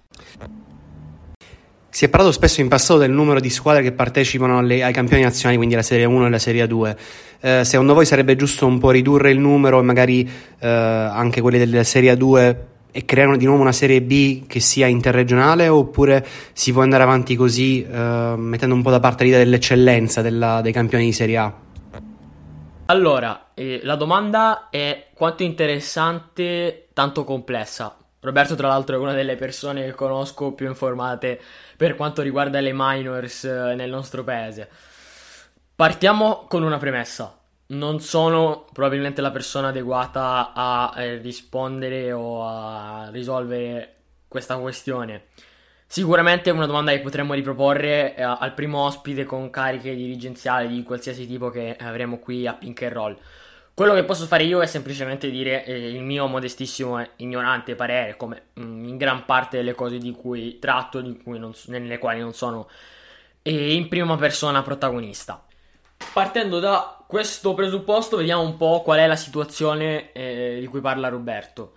Si 1.95 2.03
è 2.03 2.09
parlato 2.09 2.33
spesso 2.33 2.59
in 2.59 2.67
passato 2.67 2.99
del 2.99 3.11
numero 3.11 3.39
di 3.39 3.49
squadre 3.49 3.81
che 3.81 3.93
partecipano 3.93 4.57
alle, 4.57 4.83
ai 4.83 4.91
campioni 4.91 5.23
nazionali, 5.23 5.55
quindi 5.55 5.75
la 5.75 5.81
Serie 5.81 6.03
1 6.03 6.25
e 6.25 6.29
la 6.29 6.39
Serie 6.39 6.67
2. 6.67 6.97
Eh, 7.39 7.63
secondo 7.63 7.93
voi 7.93 8.05
sarebbe 8.05 8.35
giusto 8.35 8.65
un 8.65 8.79
po' 8.79 8.91
ridurre 8.91 9.31
il 9.31 9.39
numero 9.39 9.79
e 9.79 9.81
magari 9.81 10.29
eh, 10.59 10.67
anche 10.67 11.39
quelli 11.39 11.57
della 11.57 11.85
Serie 11.85 12.17
2 12.17 12.67
e 12.91 13.05
creare 13.05 13.37
di 13.37 13.45
nuovo 13.45 13.61
una 13.61 13.71
Serie 13.71 14.01
B 14.01 14.45
che 14.45 14.59
sia 14.59 14.87
interregionale 14.87 15.69
oppure 15.69 16.27
si 16.51 16.73
può 16.73 16.81
andare 16.81 17.03
avanti 17.03 17.37
così 17.37 17.85
eh, 17.85 18.33
mettendo 18.35 18.75
un 18.75 18.81
po' 18.81 18.91
da 18.91 18.99
parte 18.99 19.23
l'idea 19.23 19.39
dell'eccellenza 19.39 20.21
della, 20.21 20.59
dei 20.59 20.73
campioni 20.73 21.05
di 21.05 21.13
Serie 21.13 21.37
A? 21.37 21.53
Allora, 22.87 23.51
eh, 23.53 23.79
la 23.83 23.95
domanda 23.95 24.67
è 24.69 25.11
quanto 25.13 25.43
interessante, 25.43 26.89
tanto 26.91 27.23
complessa. 27.23 27.95
Roberto, 28.25 28.55
tra 28.55 28.67
l'altro, 28.67 28.95
è 28.95 28.99
una 28.99 29.13
delle 29.13 29.35
persone 29.35 29.85
che 29.85 29.93
conosco 29.93 30.51
più 30.51 30.67
informate 30.67 31.39
per 31.77 31.95
quanto 31.95 32.21
riguarda 32.21 32.59
le 32.59 32.71
minors 32.73 33.45
eh, 33.45 33.73
nel 33.75 33.89
nostro 33.89 34.23
paese. 34.23 34.69
Partiamo 35.75 36.45
con 36.47 36.63
una 36.63 36.77
premessa. 36.77 37.37
Non 37.67 37.99
sono 37.99 38.65
probabilmente 38.71 39.21
la 39.21 39.31
persona 39.31 39.69
adeguata 39.69 40.51
a 40.53 40.93
eh, 40.97 41.17
rispondere 41.17 42.11
o 42.11 42.45
a 42.45 43.09
risolvere 43.11 43.95
questa 44.27 44.57
questione. 44.57 45.25
Sicuramente 45.87 46.49
è 46.49 46.53
una 46.53 46.65
domanda 46.65 46.91
che 46.91 46.99
potremmo 46.99 47.33
riproporre 47.33 48.15
eh, 48.15 48.21
al 48.23 48.53
primo 48.53 48.79
ospite 48.79 49.23
con 49.23 49.49
cariche 49.49 49.95
dirigenziali 49.95 50.67
di 50.67 50.83
qualsiasi 50.83 51.27
tipo 51.27 51.49
che 51.49 51.75
avremo 51.79 52.19
qui 52.19 52.45
a 52.45 52.53
Pink 52.53 52.81
and 52.81 52.91
Roll. 52.91 53.17
Quello 53.75 53.93
che 53.93 54.05
posso 54.05 54.25
fare 54.25 54.45
io 54.45 54.61
è 54.61 54.67
semplicemente 54.67 55.29
dire 55.29 55.65
eh, 55.65 55.89
il 55.89 56.01
mio 56.01 56.27
modestissimo 56.27 56.97
e 57.01 57.09
ignorante 57.17 57.75
parere, 57.75 58.15
come 58.15 58.43
mm, 58.57 58.87
in 58.87 58.95
gran 58.95 59.25
parte 59.25 59.57
delle 59.57 59.75
cose 59.75 59.97
di 59.97 60.13
cui 60.13 60.59
tratto, 60.59 61.01
di 61.01 61.21
cui 61.21 61.37
non, 61.37 61.51
nelle 61.65 61.97
quali 61.97 62.21
non 62.21 62.31
sono 62.31 62.69
eh, 63.41 63.73
in 63.73 63.89
prima 63.89 64.15
persona 64.15 64.61
protagonista. 64.61 65.43
Partendo 66.13 66.59
da 66.59 67.03
questo 67.05 67.53
presupposto, 67.53 68.15
vediamo 68.15 68.43
un 68.43 68.55
po' 68.55 68.81
qual 68.81 68.99
è 68.99 69.07
la 69.07 69.17
situazione 69.17 70.13
eh, 70.13 70.55
di 70.61 70.67
cui 70.67 70.79
parla 70.79 71.09
Roberto. 71.09 71.73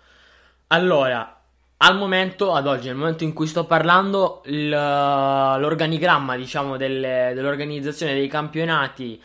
Allora, 0.68 1.40
al 1.78 1.96
momento, 1.96 2.54
ad 2.54 2.68
oggi, 2.68 2.86
nel 2.86 2.96
momento 2.96 3.24
in 3.24 3.32
cui 3.32 3.48
sto 3.48 3.64
parlando, 3.64 4.42
l'organigramma, 4.44 6.36
diciamo, 6.36 6.76
delle, 6.76 7.32
dell'organizzazione 7.34 8.14
dei 8.14 8.28
campionati 8.28 9.20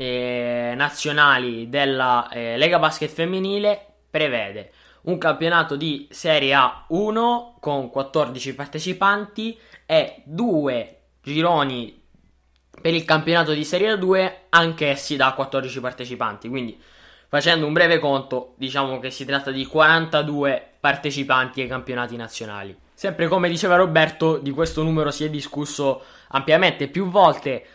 eh, 0.00 0.74
nazionali 0.76 1.68
della 1.68 2.28
eh, 2.28 2.56
Lega 2.56 2.78
Basket 2.78 3.10
Femminile 3.10 3.84
prevede 4.08 4.70
un 5.02 5.18
campionato 5.18 5.74
di 5.74 6.06
Serie 6.08 6.54
A1 6.54 7.54
con 7.58 7.90
14 7.90 8.54
partecipanti 8.54 9.58
e 9.86 10.22
due 10.24 11.00
gironi 11.20 12.00
per 12.80 12.94
il 12.94 13.04
campionato 13.04 13.52
di 13.52 13.64
Serie 13.64 13.94
A2 13.94 14.32
anch'essi 14.50 15.16
da 15.16 15.32
14 15.32 15.80
partecipanti. 15.80 16.48
Quindi 16.48 16.80
facendo 17.26 17.66
un 17.66 17.72
breve 17.72 17.98
conto, 17.98 18.54
diciamo 18.56 19.00
che 19.00 19.10
si 19.10 19.24
tratta 19.24 19.50
di 19.50 19.66
42 19.66 20.74
partecipanti 20.78 21.60
ai 21.60 21.66
campionati 21.66 22.14
nazionali. 22.14 22.76
Sempre 22.94 23.26
come 23.26 23.48
diceva 23.48 23.74
Roberto, 23.74 24.36
di 24.36 24.52
questo 24.52 24.84
numero 24.84 25.10
si 25.10 25.24
è 25.24 25.28
discusso 25.28 26.02
ampiamente 26.28 26.86
più 26.86 27.08
volte 27.08 27.66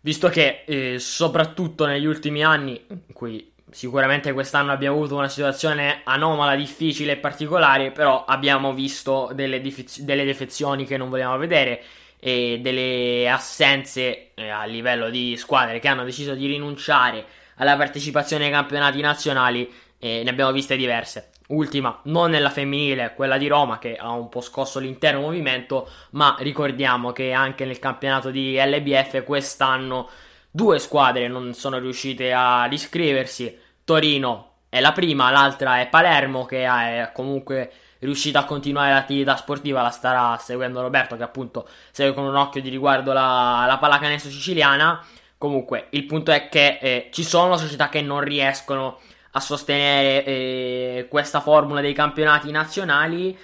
visto 0.00 0.28
che 0.28 0.64
eh, 0.66 0.98
soprattutto 0.98 1.86
negli 1.86 2.06
ultimi 2.06 2.42
anni, 2.44 2.80
in 2.88 3.12
cui 3.12 3.52
sicuramente 3.70 4.32
quest'anno 4.32 4.72
abbiamo 4.72 4.96
avuto 4.96 5.16
una 5.16 5.28
situazione 5.28 6.00
anomala, 6.04 6.54
difficile 6.54 7.12
e 7.12 7.16
particolare, 7.16 7.90
però 7.90 8.24
abbiamo 8.24 8.72
visto 8.72 9.30
delle, 9.34 9.60
dif- 9.60 10.00
delle 10.00 10.24
defezioni 10.24 10.86
che 10.86 10.96
non 10.96 11.08
volevamo 11.08 11.36
vedere 11.38 11.82
e 12.20 12.58
delle 12.60 13.28
assenze 13.28 14.30
eh, 14.34 14.48
a 14.48 14.64
livello 14.64 15.10
di 15.10 15.36
squadre 15.36 15.78
che 15.78 15.88
hanno 15.88 16.04
deciso 16.04 16.34
di 16.34 16.46
rinunciare 16.46 17.24
alla 17.56 17.76
partecipazione 17.76 18.46
ai 18.46 18.50
campionati 18.50 19.00
nazionali, 19.00 19.70
eh, 19.98 20.22
ne 20.24 20.30
abbiamo 20.30 20.52
viste 20.52 20.76
diverse 20.76 21.30
ultima 21.48 22.00
non 22.04 22.30
nella 22.30 22.50
femminile, 22.50 23.14
quella 23.14 23.38
di 23.38 23.46
Roma 23.46 23.78
che 23.78 23.96
ha 23.96 24.10
un 24.10 24.28
po' 24.28 24.40
scosso 24.40 24.78
l'intero 24.78 25.20
movimento, 25.20 25.88
ma 26.10 26.36
ricordiamo 26.40 27.12
che 27.12 27.32
anche 27.32 27.64
nel 27.64 27.78
campionato 27.78 28.30
di 28.30 28.56
LBF 28.58 29.24
quest'anno 29.24 30.08
due 30.50 30.78
squadre 30.78 31.28
non 31.28 31.54
sono 31.54 31.78
riuscite 31.78 32.32
ad 32.32 32.72
iscriversi. 32.72 33.56
Torino 33.84 34.52
è 34.68 34.80
la 34.80 34.92
prima, 34.92 35.30
l'altra 35.30 35.80
è 35.80 35.88
Palermo 35.88 36.44
che 36.44 36.64
è 36.64 37.10
comunque 37.14 37.72
riuscita 38.00 38.40
a 38.40 38.44
continuare 38.44 38.92
l'attività 38.92 39.36
sportiva, 39.36 39.82
la 39.82 39.90
starà 39.90 40.36
seguendo 40.38 40.80
Roberto 40.80 41.16
che 41.16 41.22
appunto 41.22 41.66
segue 41.90 42.14
con 42.14 42.24
un 42.24 42.36
occhio 42.36 42.60
di 42.60 42.68
riguardo 42.68 43.12
la, 43.12 43.64
la 43.66 43.78
pallacanestro 43.78 44.30
siciliana. 44.30 45.04
Comunque 45.38 45.86
il 45.90 46.04
punto 46.04 46.32
è 46.32 46.48
che 46.48 46.78
eh, 46.80 47.08
ci 47.12 47.22
sono 47.22 47.56
società 47.56 47.88
che 47.88 48.02
non 48.02 48.20
riescono 48.20 48.98
a 49.38 49.40
sostenere 49.40 50.24
eh, 50.24 51.06
questa 51.08 51.40
formula 51.40 51.80
dei 51.80 51.94
campionati 51.94 52.50
nazionali. 52.50 53.36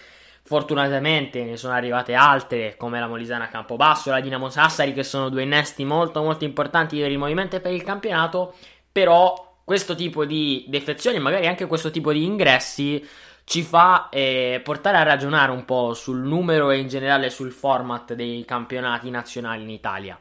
Fortunatamente 0.46 1.42
ne 1.42 1.56
sono 1.56 1.72
arrivate 1.72 2.14
altre 2.14 2.76
come 2.76 3.00
la 3.00 3.08
Molisana 3.08 3.48
Campobasso 3.48 4.10
la 4.10 4.20
Dinamo 4.20 4.50
Sassari 4.50 4.92
che 4.92 5.02
sono 5.02 5.30
due 5.30 5.42
innesti 5.42 5.84
molto 5.84 6.22
molto 6.22 6.44
importanti 6.44 7.00
per 7.00 7.10
il 7.10 7.16
movimento 7.16 7.56
e 7.56 7.60
per 7.60 7.72
il 7.72 7.82
campionato, 7.82 8.54
però 8.92 9.60
questo 9.64 9.94
tipo 9.94 10.26
di 10.26 10.66
defezioni, 10.68 11.18
magari 11.18 11.46
anche 11.46 11.66
questo 11.66 11.90
tipo 11.90 12.12
di 12.12 12.24
ingressi 12.24 13.02
ci 13.44 13.62
fa 13.62 14.08
eh, 14.10 14.60
portare 14.62 14.98
a 14.98 15.02
ragionare 15.02 15.50
un 15.50 15.64
po' 15.64 15.94
sul 15.94 16.18
numero 16.18 16.70
e 16.70 16.78
in 16.78 16.88
generale 16.88 17.30
sul 17.30 17.52
format 17.52 18.12
dei 18.14 18.44
campionati 18.44 19.08
nazionali 19.08 19.62
in 19.62 19.70
Italia. 19.70 20.18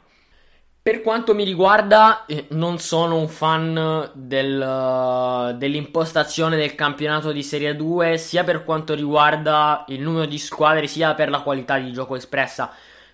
Per 0.83 0.99
quanto 0.99 1.33
mi 1.33 1.45
riguarda, 1.45 2.25
eh, 2.25 2.47
non 2.49 2.77
sono 2.77 3.15
un 3.15 3.29
fan 3.29 4.11
del, 4.11 5.55
dell'impostazione 5.57 6.57
del 6.57 6.75
campionato 6.75 7.31
di 7.31 7.41
Serie 7.41 7.73
2, 7.77 8.17
sia 8.17 8.43
per 8.43 8.65
quanto 8.65 8.93
riguarda 8.93 9.85
il 9.87 10.01
numero 10.01 10.25
di 10.25 10.37
squadre, 10.37 10.87
sia 10.87 11.13
per 11.13 11.29
la 11.29 11.39
qualità 11.39 11.77
di 11.77 11.93
gioco 11.93 12.17
espressa. 12.17 12.69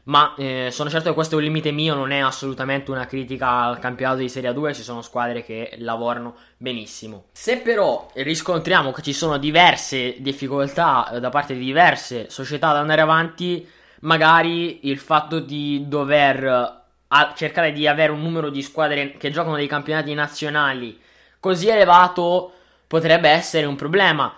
Ma 0.05 0.33
eh, 0.35 0.69
sono 0.71 0.89
certo 0.89 1.09
che 1.09 1.13
questo 1.13 1.35
è 1.35 1.37
un 1.37 1.43
limite 1.43 1.69
mio, 1.69 1.93
non 1.93 2.09
è 2.09 2.17
assolutamente 2.17 2.89
una 2.89 3.05
critica 3.05 3.61
al 3.61 3.77
campionato 3.77 4.17
di 4.17 4.29
Serie 4.29 4.51
2, 4.51 4.73
ci 4.73 4.81
sono 4.81 5.03
squadre 5.03 5.43
che 5.43 5.75
lavorano 5.77 6.37
benissimo. 6.57 7.25
Se 7.33 7.57
però 7.57 8.09
riscontriamo 8.15 8.91
che 8.91 9.03
ci 9.03 9.13
sono 9.13 9.37
diverse 9.37 10.15
difficoltà 10.17 11.19
da 11.21 11.29
parte 11.29 11.53
di 11.53 11.65
diverse 11.65 12.31
società 12.31 12.69
ad 12.69 12.77
andare 12.77 13.01
avanti, 13.01 13.69
magari 13.99 14.87
il 14.89 14.97
fatto 14.97 15.39
di 15.39 15.87
dover 15.87 16.78
a 17.09 17.33
cercare 17.35 17.71
di 17.71 17.87
avere 17.87 18.11
un 18.11 18.21
numero 18.21 18.49
di 18.49 18.61
squadre 18.61 19.13
che 19.17 19.31
giocano 19.31 19.55
dei 19.55 19.67
campionati 19.67 20.13
nazionali 20.13 20.99
così 21.39 21.69
elevato 21.69 22.51
potrebbe 22.87 23.29
essere 23.29 23.65
un 23.65 23.75
problema. 23.75 24.33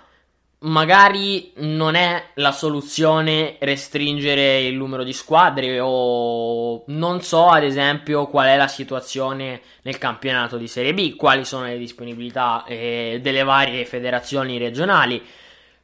Magari 0.63 1.54
non 1.56 1.96
è 1.96 2.24
la 2.36 2.51
soluzione 2.51 3.56
restringere 3.60 4.62
il 4.62 4.75
numero 4.75 5.04
di 5.04 5.12
squadre 5.12 5.80
o 5.82 6.84
non 6.88 7.22
so 7.22 7.48
ad 7.48 7.63
esempio 7.63 8.28
qual 8.28 8.48
è 8.48 8.58
la 8.58 8.68
situazione 8.68 9.62
nel 9.82 9.98
campionato 9.98 10.58
di 10.58 10.68
Serie 10.68 10.94
B, 10.94 11.16
quali 11.16 11.46
sono 11.46 11.66
le 11.66 11.80
disponibilità 11.80 12.63
eh, 12.68 13.20
delle 13.24 13.44
varie 13.44 13.86
federazioni 13.86 14.60
regionali. 14.60 15.24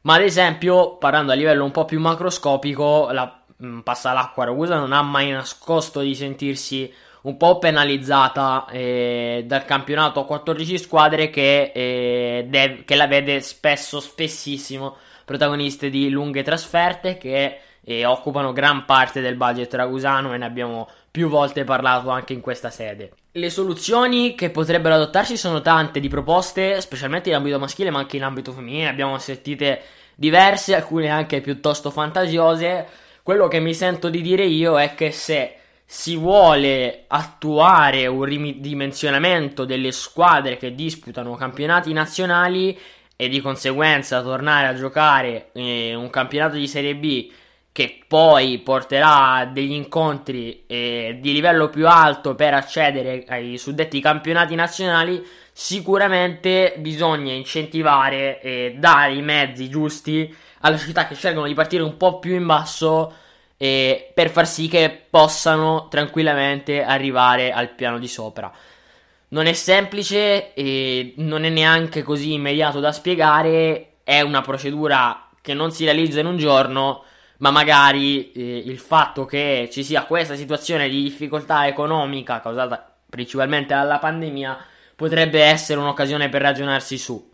Ma 0.02 0.14
ad 0.14 0.22
esempio, 0.22 0.96
parlando 0.96 1.32
a 1.32 1.34
livello 1.34 1.64
un 1.64 1.72
po' 1.72 1.84
più 1.84 1.98
macroscopico, 1.98 3.10
la 3.10 3.37
passa 3.82 4.12
l'acqua. 4.12 4.44
Ragusa 4.44 4.76
non 4.76 4.92
ha 4.92 5.02
mai 5.02 5.30
nascosto 5.30 6.00
di 6.00 6.14
sentirsi 6.14 6.92
un 7.22 7.36
po' 7.36 7.58
penalizzata 7.58 8.66
eh, 8.70 9.44
dal 9.46 9.64
campionato. 9.64 10.20
a 10.20 10.26
14 10.26 10.78
squadre 10.78 11.30
che, 11.30 11.72
eh, 11.74 12.46
dev- 12.48 12.84
che, 12.84 12.94
la 12.94 13.06
vede 13.06 13.40
spesso, 13.40 14.00
spessissimo 14.00 14.96
protagoniste 15.24 15.90
di 15.90 16.08
lunghe 16.08 16.42
trasferte 16.42 17.18
che 17.18 17.60
eh, 17.84 18.04
occupano 18.04 18.52
gran 18.52 18.84
parte 18.84 19.20
del 19.20 19.36
budget 19.36 19.72
ragusano 19.74 20.32
e 20.32 20.38
ne 20.38 20.44
abbiamo 20.44 20.88
più 21.10 21.28
volte 21.28 21.64
parlato 21.64 22.10
anche 22.10 22.32
in 22.32 22.40
questa 22.40 22.70
sede. 22.70 23.12
Le 23.32 23.50
soluzioni 23.50 24.34
che 24.34 24.50
potrebbero 24.50 24.94
adottarsi 24.94 25.36
sono 25.36 25.60
tante 25.60 26.00
di 26.00 26.08
proposte, 26.08 26.80
specialmente 26.80 27.28
in 27.28 27.34
ambito 27.34 27.58
maschile 27.58 27.90
ma 27.90 27.98
anche 27.98 28.16
in 28.16 28.22
ambito 28.22 28.52
femminile, 28.52 28.88
abbiamo 28.88 29.18
sentite 29.18 29.82
diverse, 30.14 30.74
alcune 30.74 31.08
anche 31.08 31.40
piuttosto 31.40 31.90
fantasiose 31.90 32.86
quello 33.28 33.46
che 33.46 33.60
mi 33.60 33.74
sento 33.74 34.08
di 34.08 34.22
dire 34.22 34.46
io 34.46 34.80
è 34.80 34.94
che 34.94 35.10
se 35.10 35.56
si 35.84 36.16
vuole 36.16 37.04
attuare 37.08 38.06
un 38.06 38.24
ridimensionamento 38.24 39.66
delle 39.66 39.92
squadre 39.92 40.56
che 40.56 40.74
disputano 40.74 41.34
campionati 41.34 41.92
nazionali 41.92 42.74
e 43.14 43.28
di 43.28 43.42
conseguenza 43.42 44.22
tornare 44.22 44.68
a 44.68 44.74
giocare 44.74 45.50
eh, 45.52 45.94
un 45.94 46.08
campionato 46.08 46.56
di 46.56 46.66
Serie 46.66 46.94
B 46.94 47.30
che 47.70 48.02
poi 48.08 48.60
porterà 48.60 49.34
a 49.34 49.44
degli 49.44 49.72
incontri 49.72 50.64
eh, 50.66 51.18
di 51.20 51.34
livello 51.34 51.68
più 51.68 51.86
alto 51.86 52.34
per 52.34 52.54
accedere 52.54 53.26
ai 53.28 53.58
suddetti 53.58 54.00
campionati 54.00 54.54
nazionali, 54.54 55.22
sicuramente 55.52 56.76
bisogna 56.78 57.34
incentivare 57.34 58.40
e 58.40 58.76
dare 58.78 59.12
i 59.12 59.20
mezzi 59.20 59.68
giusti 59.68 60.34
alle 60.60 60.78
società 60.78 61.06
che 61.06 61.14
cercano 61.14 61.46
di 61.46 61.54
partire 61.54 61.82
un 61.82 61.96
po' 61.96 62.18
più 62.18 62.34
in 62.34 62.46
basso 62.46 63.12
eh, 63.56 64.10
per 64.14 64.30
far 64.30 64.46
sì 64.46 64.68
che 64.68 65.06
possano 65.10 65.88
tranquillamente 65.88 66.82
arrivare 66.82 67.52
al 67.52 67.70
piano 67.70 67.98
di 67.98 68.08
sopra. 68.08 68.50
Non 69.30 69.46
è 69.46 69.52
semplice 69.52 70.54
e 70.54 71.12
non 71.16 71.44
è 71.44 71.50
neanche 71.50 72.02
così 72.02 72.32
immediato 72.32 72.80
da 72.80 72.92
spiegare, 72.92 73.96
è 74.04 74.20
una 74.22 74.40
procedura 74.40 75.28
che 75.42 75.52
non 75.54 75.70
si 75.70 75.84
realizza 75.84 76.20
in 76.20 76.26
un 76.26 76.38
giorno, 76.38 77.04
ma 77.38 77.50
magari 77.50 78.32
eh, 78.32 78.62
il 78.64 78.78
fatto 78.78 79.26
che 79.26 79.68
ci 79.70 79.84
sia 79.84 80.04
questa 80.04 80.34
situazione 80.34 80.88
di 80.88 81.02
difficoltà 81.02 81.66
economica 81.66 82.40
causata 82.40 82.94
principalmente 83.08 83.74
dalla 83.74 83.98
pandemia 83.98 84.58
potrebbe 84.94 85.42
essere 85.42 85.78
un'occasione 85.80 86.28
per 86.28 86.42
ragionarsi 86.42 86.98
su. 86.98 87.27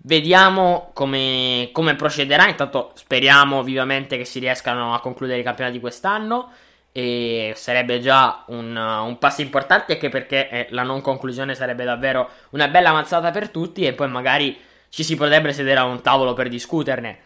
Vediamo 0.00 0.90
come, 0.94 1.70
come, 1.72 1.96
procederà. 1.96 2.48
Intanto 2.48 2.92
speriamo 2.94 3.62
vivamente 3.62 4.16
che 4.16 4.24
si 4.24 4.38
riescano 4.38 4.94
a 4.94 5.00
concludere 5.00 5.40
i 5.40 5.42
campionati 5.42 5.80
quest'anno. 5.80 6.52
E 6.92 7.52
sarebbe 7.56 8.00
già 8.00 8.44
un, 8.48 8.74
un 8.76 9.18
passo 9.18 9.42
importante 9.42 9.92
anche 9.94 10.08
perché 10.08 10.48
eh, 10.48 10.66
la 10.70 10.82
non 10.82 11.00
conclusione 11.00 11.54
sarebbe 11.54 11.84
davvero 11.84 12.28
una 12.50 12.68
bella 12.68 12.92
mazzata 12.92 13.30
per 13.30 13.50
tutti. 13.50 13.84
E 13.84 13.92
poi 13.92 14.08
magari 14.08 14.56
ci 14.88 15.02
si 15.02 15.16
potrebbe 15.16 15.52
sedere 15.52 15.80
a 15.80 15.84
un 15.84 16.00
tavolo 16.00 16.32
per 16.32 16.48
discuterne. 16.48 17.18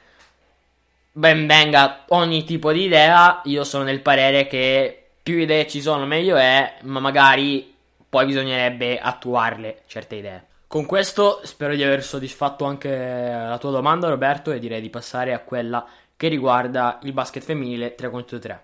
Ben 1.13 1.47
venga 1.47 2.05
ogni 2.09 2.45
tipo 2.45 2.73
di 2.73 2.85
idea. 2.85 3.43
Io 3.45 3.65
sono 3.65 3.85
del 3.85 4.01
parere 4.01 4.47
che 4.47 5.11
più 5.23 5.37
idee 5.39 5.69
ci 5.69 5.83
sono, 5.83 6.07
meglio 6.07 6.37
è. 6.37 6.77
Ma 6.83 7.01
magari 7.01 7.75
poi 8.09 8.27
bisognerebbe 8.27 8.99
attuarle 8.99 9.83
certe 9.87 10.17
idee. 10.17 10.47
Con 10.73 10.87
questo 10.87 11.41
spero 11.43 11.75
di 11.75 11.83
aver 11.83 12.03
soddisfatto 12.03 12.65
anche 12.65 12.89
la 12.89 13.59
tua 13.59 13.71
domanda 13.71 14.09
Roberto 14.09 14.53
e 14.53 14.59
direi 14.59 14.81
di 14.81 14.89
passare 14.89 15.35
a 15.35 15.41
quella 15.41 15.85
che 16.17 16.29
riguarda 16.29 16.99
il 17.03 17.13
basket 17.13 17.43
femminile 17.43 17.95
3 17.95 18.09
contro 18.09 18.39
3. 18.39 18.63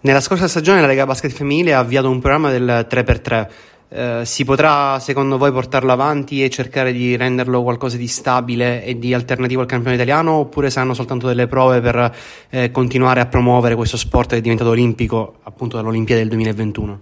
Nella 0.00 0.20
scorsa 0.20 0.48
stagione 0.48 0.80
la 0.80 0.88
Lega 0.88 1.06
Basket 1.06 1.30
Femminile 1.30 1.72
ha 1.72 1.78
avviato 1.78 2.10
un 2.10 2.18
programma 2.18 2.50
del 2.50 2.84
3x3. 2.90 3.50
Eh, 3.90 4.20
si 4.24 4.44
potrà 4.44 4.98
secondo 4.98 5.38
voi 5.38 5.52
portarlo 5.52 5.92
avanti 5.92 6.42
e 6.42 6.50
cercare 6.50 6.90
di 6.90 7.16
renderlo 7.16 7.62
qualcosa 7.62 7.96
di 7.96 8.08
stabile 8.08 8.82
e 8.82 8.98
di 8.98 9.14
alternativo 9.14 9.60
al 9.60 9.68
campione 9.68 9.94
italiano 9.94 10.32
oppure 10.32 10.68
saranno 10.68 10.94
soltanto 10.94 11.28
delle 11.28 11.46
prove 11.46 11.80
per 11.80 12.12
eh, 12.50 12.72
continuare 12.72 13.20
a 13.20 13.26
promuovere 13.26 13.76
questo 13.76 13.96
sport 13.96 14.30
che 14.30 14.38
è 14.38 14.40
diventato 14.40 14.70
olimpico 14.70 15.36
appunto 15.44 15.76
dall'Olimpiade 15.76 16.22
del 16.22 16.30
2021? 16.30 17.00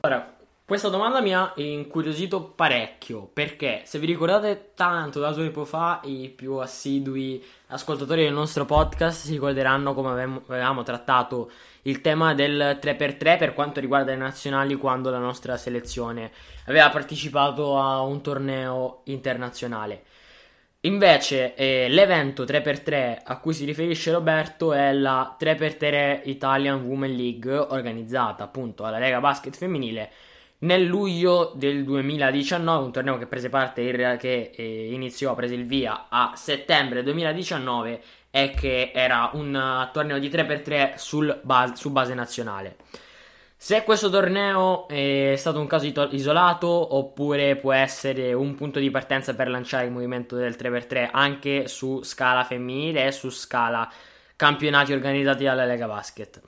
Allora, 0.00 0.29
questa 0.70 0.88
domanda 0.88 1.20
mi 1.20 1.34
ha 1.34 1.52
incuriosito 1.56 2.44
parecchio 2.44 3.28
perché 3.32 3.82
se 3.86 3.98
vi 3.98 4.06
ricordate 4.06 4.70
tanto 4.76 5.18
da 5.18 5.34
tempo 5.34 5.64
fa 5.64 6.00
i 6.04 6.28
più 6.28 6.58
assidui 6.58 7.44
ascoltatori 7.66 8.22
del 8.22 8.32
nostro 8.32 8.64
podcast 8.66 9.24
si 9.24 9.32
ricorderanno 9.32 9.94
come 9.94 10.40
avevamo 10.46 10.84
trattato 10.84 11.50
il 11.82 12.00
tema 12.00 12.34
del 12.34 12.78
3x3 12.80 13.36
per 13.36 13.52
quanto 13.52 13.80
riguarda 13.80 14.12
le 14.12 14.18
nazionali 14.18 14.76
quando 14.76 15.10
la 15.10 15.18
nostra 15.18 15.56
selezione 15.56 16.30
aveva 16.66 16.88
partecipato 16.90 17.76
a 17.76 18.02
un 18.02 18.20
torneo 18.20 19.00
internazionale. 19.06 20.04
Invece 20.82 21.56
eh, 21.56 21.88
l'evento 21.88 22.44
3x3 22.44 23.22
a 23.24 23.40
cui 23.40 23.54
si 23.54 23.64
riferisce 23.64 24.12
Roberto 24.12 24.72
è 24.72 24.92
la 24.92 25.36
3x3 25.36 26.20
Italian 26.26 26.82
Women 26.82 27.16
League 27.16 27.56
organizzata 27.56 28.44
appunto 28.44 28.84
alla 28.84 29.00
Lega 29.00 29.18
Basket 29.18 29.56
Femminile 29.56 30.28
nel 30.60 30.84
luglio 30.84 31.52
del 31.54 31.84
2019, 31.84 32.84
un 32.84 32.92
torneo 32.92 33.18
che 33.18 33.26
prese 33.26 33.48
parte, 33.48 34.16
che 34.18 34.50
eh, 34.54 34.92
iniziò, 34.92 35.34
prese 35.34 35.54
il 35.54 35.66
via 35.66 36.06
a 36.08 36.32
settembre 36.34 37.02
2019 37.02 38.02
e 38.30 38.50
che 38.50 38.92
era 38.94 39.30
un 39.34 39.54
uh, 39.54 39.92
torneo 39.92 40.18
di 40.18 40.28
3x3 40.28 40.94
sul 40.96 41.40
base, 41.42 41.76
su 41.76 41.90
base 41.90 42.14
nazionale. 42.14 42.76
Se 43.56 43.84
questo 43.84 44.08
torneo 44.08 44.88
è 44.88 45.34
stato 45.36 45.60
un 45.60 45.66
caso 45.66 45.86
isolato 46.12 46.96
oppure 46.96 47.56
può 47.56 47.72
essere 47.72 48.32
un 48.32 48.54
punto 48.54 48.78
di 48.78 48.90
partenza 48.90 49.34
per 49.34 49.50
lanciare 49.50 49.84
il 49.84 49.92
movimento 49.92 50.34
del 50.34 50.56
3x3 50.58 51.10
anche 51.12 51.68
su 51.68 52.02
scala 52.02 52.44
femminile 52.44 53.06
e 53.06 53.12
su 53.12 53.28
scala 53.28 53.86
campionati 54.34 54.94
organizzati 54.94 55.44
dalla 55.44 55.66
Lega 55.66 55.86
Basket. 55.86 56.40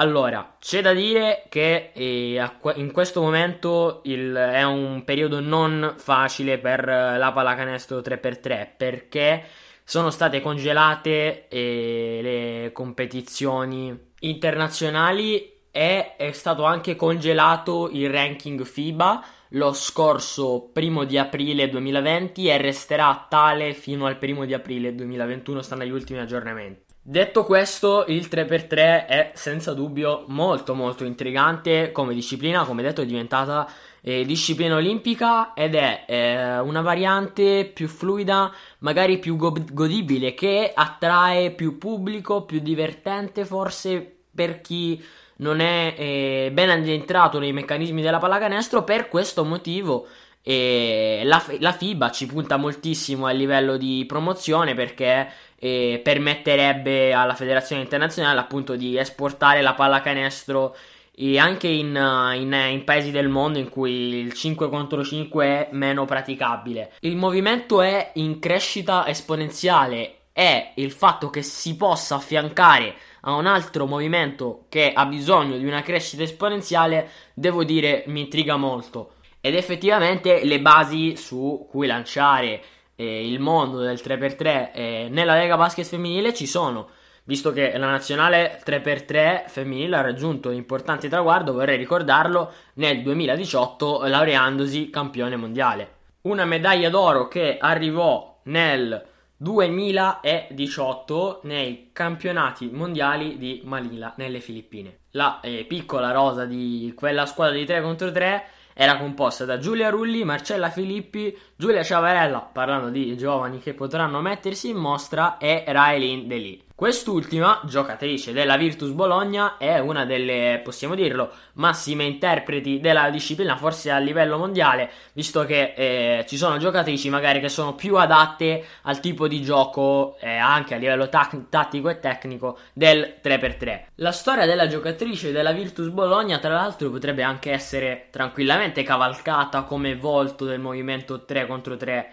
Allora, 0.00 0.56
c'è 0.58 0.80
da 0.80 0.94
dire 0.94 1.44
che 1.50 1.90
eh, 1.92 2.42
in 2.76 2.90
questo 2.90 3.20
momento 3.20 4.00
il, 4.04 4.34
è 4.34 4.62
un 4.62 5.04
periodo 5.04 5.40
non 5.40 5.94
facile 5.98 6.58
per 6.58 6.86
la 6.86 7.32
pallacanestro 7.32 7.98
3x3 7.98 8.68
perché 8.78 9.44
sono 9.84 10.08
state 10.08 10.40
congelate 10.40 11.48
eh, 11.48 12.20
le 12.22 12.72
competizioni 12.72 14.12
internazionali 14.20 15.52
e 15.70 16.16
è 16.16 16.32
stato 16.32 16.64
anche 16.64 16.96
congelato 16.96 17.90
il 17.92 18.08
ranking 18.08 18.64
FIBA 18.64 19.24
lo 19.50 19.74
scorso 19.74 20.70
primo 20.72 21.04
di 21.04 21.18
aprile 21.18 21.68
2020 21.68 22.48
e 22.48 22.56
resterà 22.56 23.26
tale 23.28 23.74
fino 23.74 24.06
al 24.06 24.16
primo 24.16 24.46
di 24.46 24.54
aprile 24.54 24.94
2021, 24.94 25.60
stando 25.60 25.84
agli 25.84 25.90
ultimi 25.90 26.20
aggiornamenti. 26.20 26.89
Detto 27.02 27.44
questo, 27.44 28.04
il 28.08 28.28
3x3 28.30 29.06
è 29.06 29.30
senza 29.34 29.72
dubbio 29.72 30.24
molto 30.28 30.74
molto 30.74 31.04
intrigante 31.04 31.92
come 31.92 32.12
disciplina, 32.12 32.64
come 32.64 32.82
detto 32.82 33.00
è 33.00 33.06
diventata 33.06 33.66
eh, 34.02 34.24
disciplina 34.26 34.76
olimpica 34.76 35.54
ed 35.54 35.74
è 35.76 36.04
eh, 36.06 36.58
una 36.58 36.82
variante 36.82 37.64
più 37.64 37.88
fluida, 37.88 38.52
magari 38.80 39.18
più 39.18 39.36
go- 39.36 39.64
godibile, 39.72 40.34
che 40.34 40.72
attrae 40.74 41.52
più 41.52 41.78
pubblico, 41.78 42.42
più 42.44 42.60
divertente 42.60 43.46
forse 43.46 44.18
per 44.34 44.60
chi 44.60 45.02
non 45.36 45.60
è 45.60 45.94
eh, 45.96 46.50
ben 46.52 46.68
addentrato 46.68 47.38
nei 47.38 47.54
meccanismi 47.54 48.02
della 48.02 48.18
pallacanestro, 48.18 48.84
per 48.84 49.08
questo 49.08 49.42
motivo 49.42 50.06
e 50.42 51.20
la, 51.24 51.42
la, 51.58 51.72
FIBA 51.72 52.10
ci 52.10 52.26
punta 52.26 52.56
moltissimo 52.56 53.26
a 53.26 53.30
livello 53.30 53.76
di 53.76 54.04
promozione 54.06 54.72
perché 54.74 55.30
eh, 55.60 56.00
permetterebbe 56.02 57.12
alla 57.12 57.34
federazione 57.34 57.82
internazionale 57.82 58.40
appunto 58.40 58.74
di 58.74 58.96
esportare 58.96 59.60
la 59.60 59.74
pallacanestro 59.74 60.74
e 61.14 61.38
anche 61.38 61.68
in, 61.68 61.88
in, 62.34 62.52
in, 62.52 62.82
paesi 62.84 63.10
del 63.10 63.28
mondo 63.28 63.58
in 63.58 63.68
cui 63.68 63.92
il 63.92 64.32
5 64.32 64.70
contro 64.70 65.04
5 65.04 65.44
è 65.44 65.68
meno 65.72 66.06
praticabile. 66.06 66.92
Il 67.00 67.16
movimento 67.16 67.82
è 67.82 68.12
in 68.14 68.38
crescita 68.38 69.06
esponenziale 69.06 70.14
e 70.32 70.70
il 70.76 70.90
fatto 70.90 71.28
che 71.28 71.42
si 71.42 71.76
possa 71.76 72.14
affiancare 72.14 72.94
a 73.22 73.34
un 73.34 73.44
altro 73.44 73.84
movimento 73.84 74.64
che 74.70 74.92
ha 74.94 75.04
bisogno 75.04 75.58
di 75.58 75.66
una 75.66 75.82
crescita 75.82 76.22
esponenziale, 76.22 77.10
devo 77.34 77.64
dire, 77.64 78.04
mi 78.06 78.20
intriga 78.20 78.56
molto. 78.56 79.16
Ed 79.42 79.54
effettivamente 79.54 80.42
le 80.44 80.60
basi 80.60 81.16
su 81.16 81.66
cui 81.70 81.86
lanciare 81.86 82.62
eh, 83.00 83.26
il 83.26 83.40
mondo 83.40 83.78
del 83.78 83.98
3x3 84.02 84.70
eh, 84.74 85.08
nella 85.10 85.34
Lega 85.34 85.56
Basket 85.56 85.86
femminile 85.86 86.34
ci 86.34 86.46
sono. 86.46 86.90
Visto 87.24 87.50
che 87.50 87.74
la 87.78 87.88
nazionale 87.88 88.60
3x3 88.62 89.48
femminile 89.48 89.96
ha 89.96 90.02
raggiunto 90.02 90.50
un 90.50 90.62
traguardo, 91.08 91.54
vorrei 91.54 91.78
ricordarlo, 91.78 92.52
nel 92.74 93.00
2018 93.02 94.06
laureandosi 94.06 94.90
campione 94.90 95.36
mondiale. 95.36 95.94
Una 96.22 96.44
medaglia 96.44 96.90
d'oro 96.90 97.28
che 97.28 97.56
arrivò 97.58 98.40
nel 98.44 99.02
2018 99.38 101.40
nei 101.44 101.88
campionati 101.94 102.68
mondiali 102.70 103.38
di 103.38 103.62
Manila 103.64 104.12
nelle 104.16 104.40
Filippine. 104.40 104.98
La 105.12 105.40
eh, 105.40 105.64
piccola 105.66 106.10
rosa 106.10 106.44
di 106.44 106.92
quella 106.94 107.24
squadra 107.24 107.56
di 107.56 107.64
3 107.64 107.80
contro 107.80 108.12
3 108.12 108.44
era 108.74 108.96
composta 108.96 109.44
da 109.44 109.58
Giulia 109.58 109.90
Rulli, 109.90 110.24
Marcella 110.24 110.70
Filippi, 110.70 111.36
Giulia 111.56 111.82
Ciavarella, 111.82 112.38
parlando 112.52 112.88
di 112.88 113.16
giovani 113.16 113.58
che 113.58 113.74
potranno 113.74 114.20
mettersi 114.20 114.68
in 114.70 114.76
mostra, 114.76 115.38
è 115.38 115.64
Raelin 115.66 116.26
Deli. 116.26 116.68
Quest'ultima, 116.80 117.60
giocatrice 117.66 118.32
della 118.32 118.56
Virtus 118.56 118.88
Bologna, 118.92 119.58
è 119.58 119.78
una 119.78 120.06
delle, 120.06 120.62
possiamo 120.64 120.94
dirlo, 120.94 121.30
massime 121.56 122.04
interpreti 122.04 122.80
della 122.80 123.10
disciplina, 123.10 123.54
forse 123.58 123.90
a 123.90 123.98
livello 123.98 124.38
mondiale, 124.38 124.88
visto 125.12 125.44
che 125.44 125.74
eh, 125.76 126.24
ci 126.26 126.38
sono 126.38 126.56
giocatrici 126.56 127.10
magari 127.10 127.38
che 127.38 127.50
sono 127.50 127.74
più 127.74 127.96
adatte 127.96 128.64
al 128.84 128.98
tipo 128.98 129.28
di 129.28 129.42
gioco, 129.42 130.16
eh, 130.20 130.34
anche 130.34 130.74
a 130.74 130.78
livello 130.78 131.10
ta- 131.10 131.30
tattico 131.50 131.90
e 131.90 132.00
tecnico, 132.00 132.56
del 132.72 133.16
3x3. 133.22 133.82
La 133.96 134.12
storia 134.12 134.46
della 134.46 134.66
giocatrice 134.66 135.32
della 135.32 135.52
Virtus 135.52 135.88
Bologna, 135.90 136.38
tra 136.38 136.54
l'altro, 136.54 136.88
potrebbe 136.88 137.22
anche 137.22 137.50
essere 137.52 138.06
tranquillamente 138.10 138.82
cavalcata 138.84 139.64
come 139.64 139.96
volto 139.96 140.46
del 140.46 140.60
movimento 140.60 141.26
3 141.26 141.46
contro 141.46 141.76
3 141.76 142.12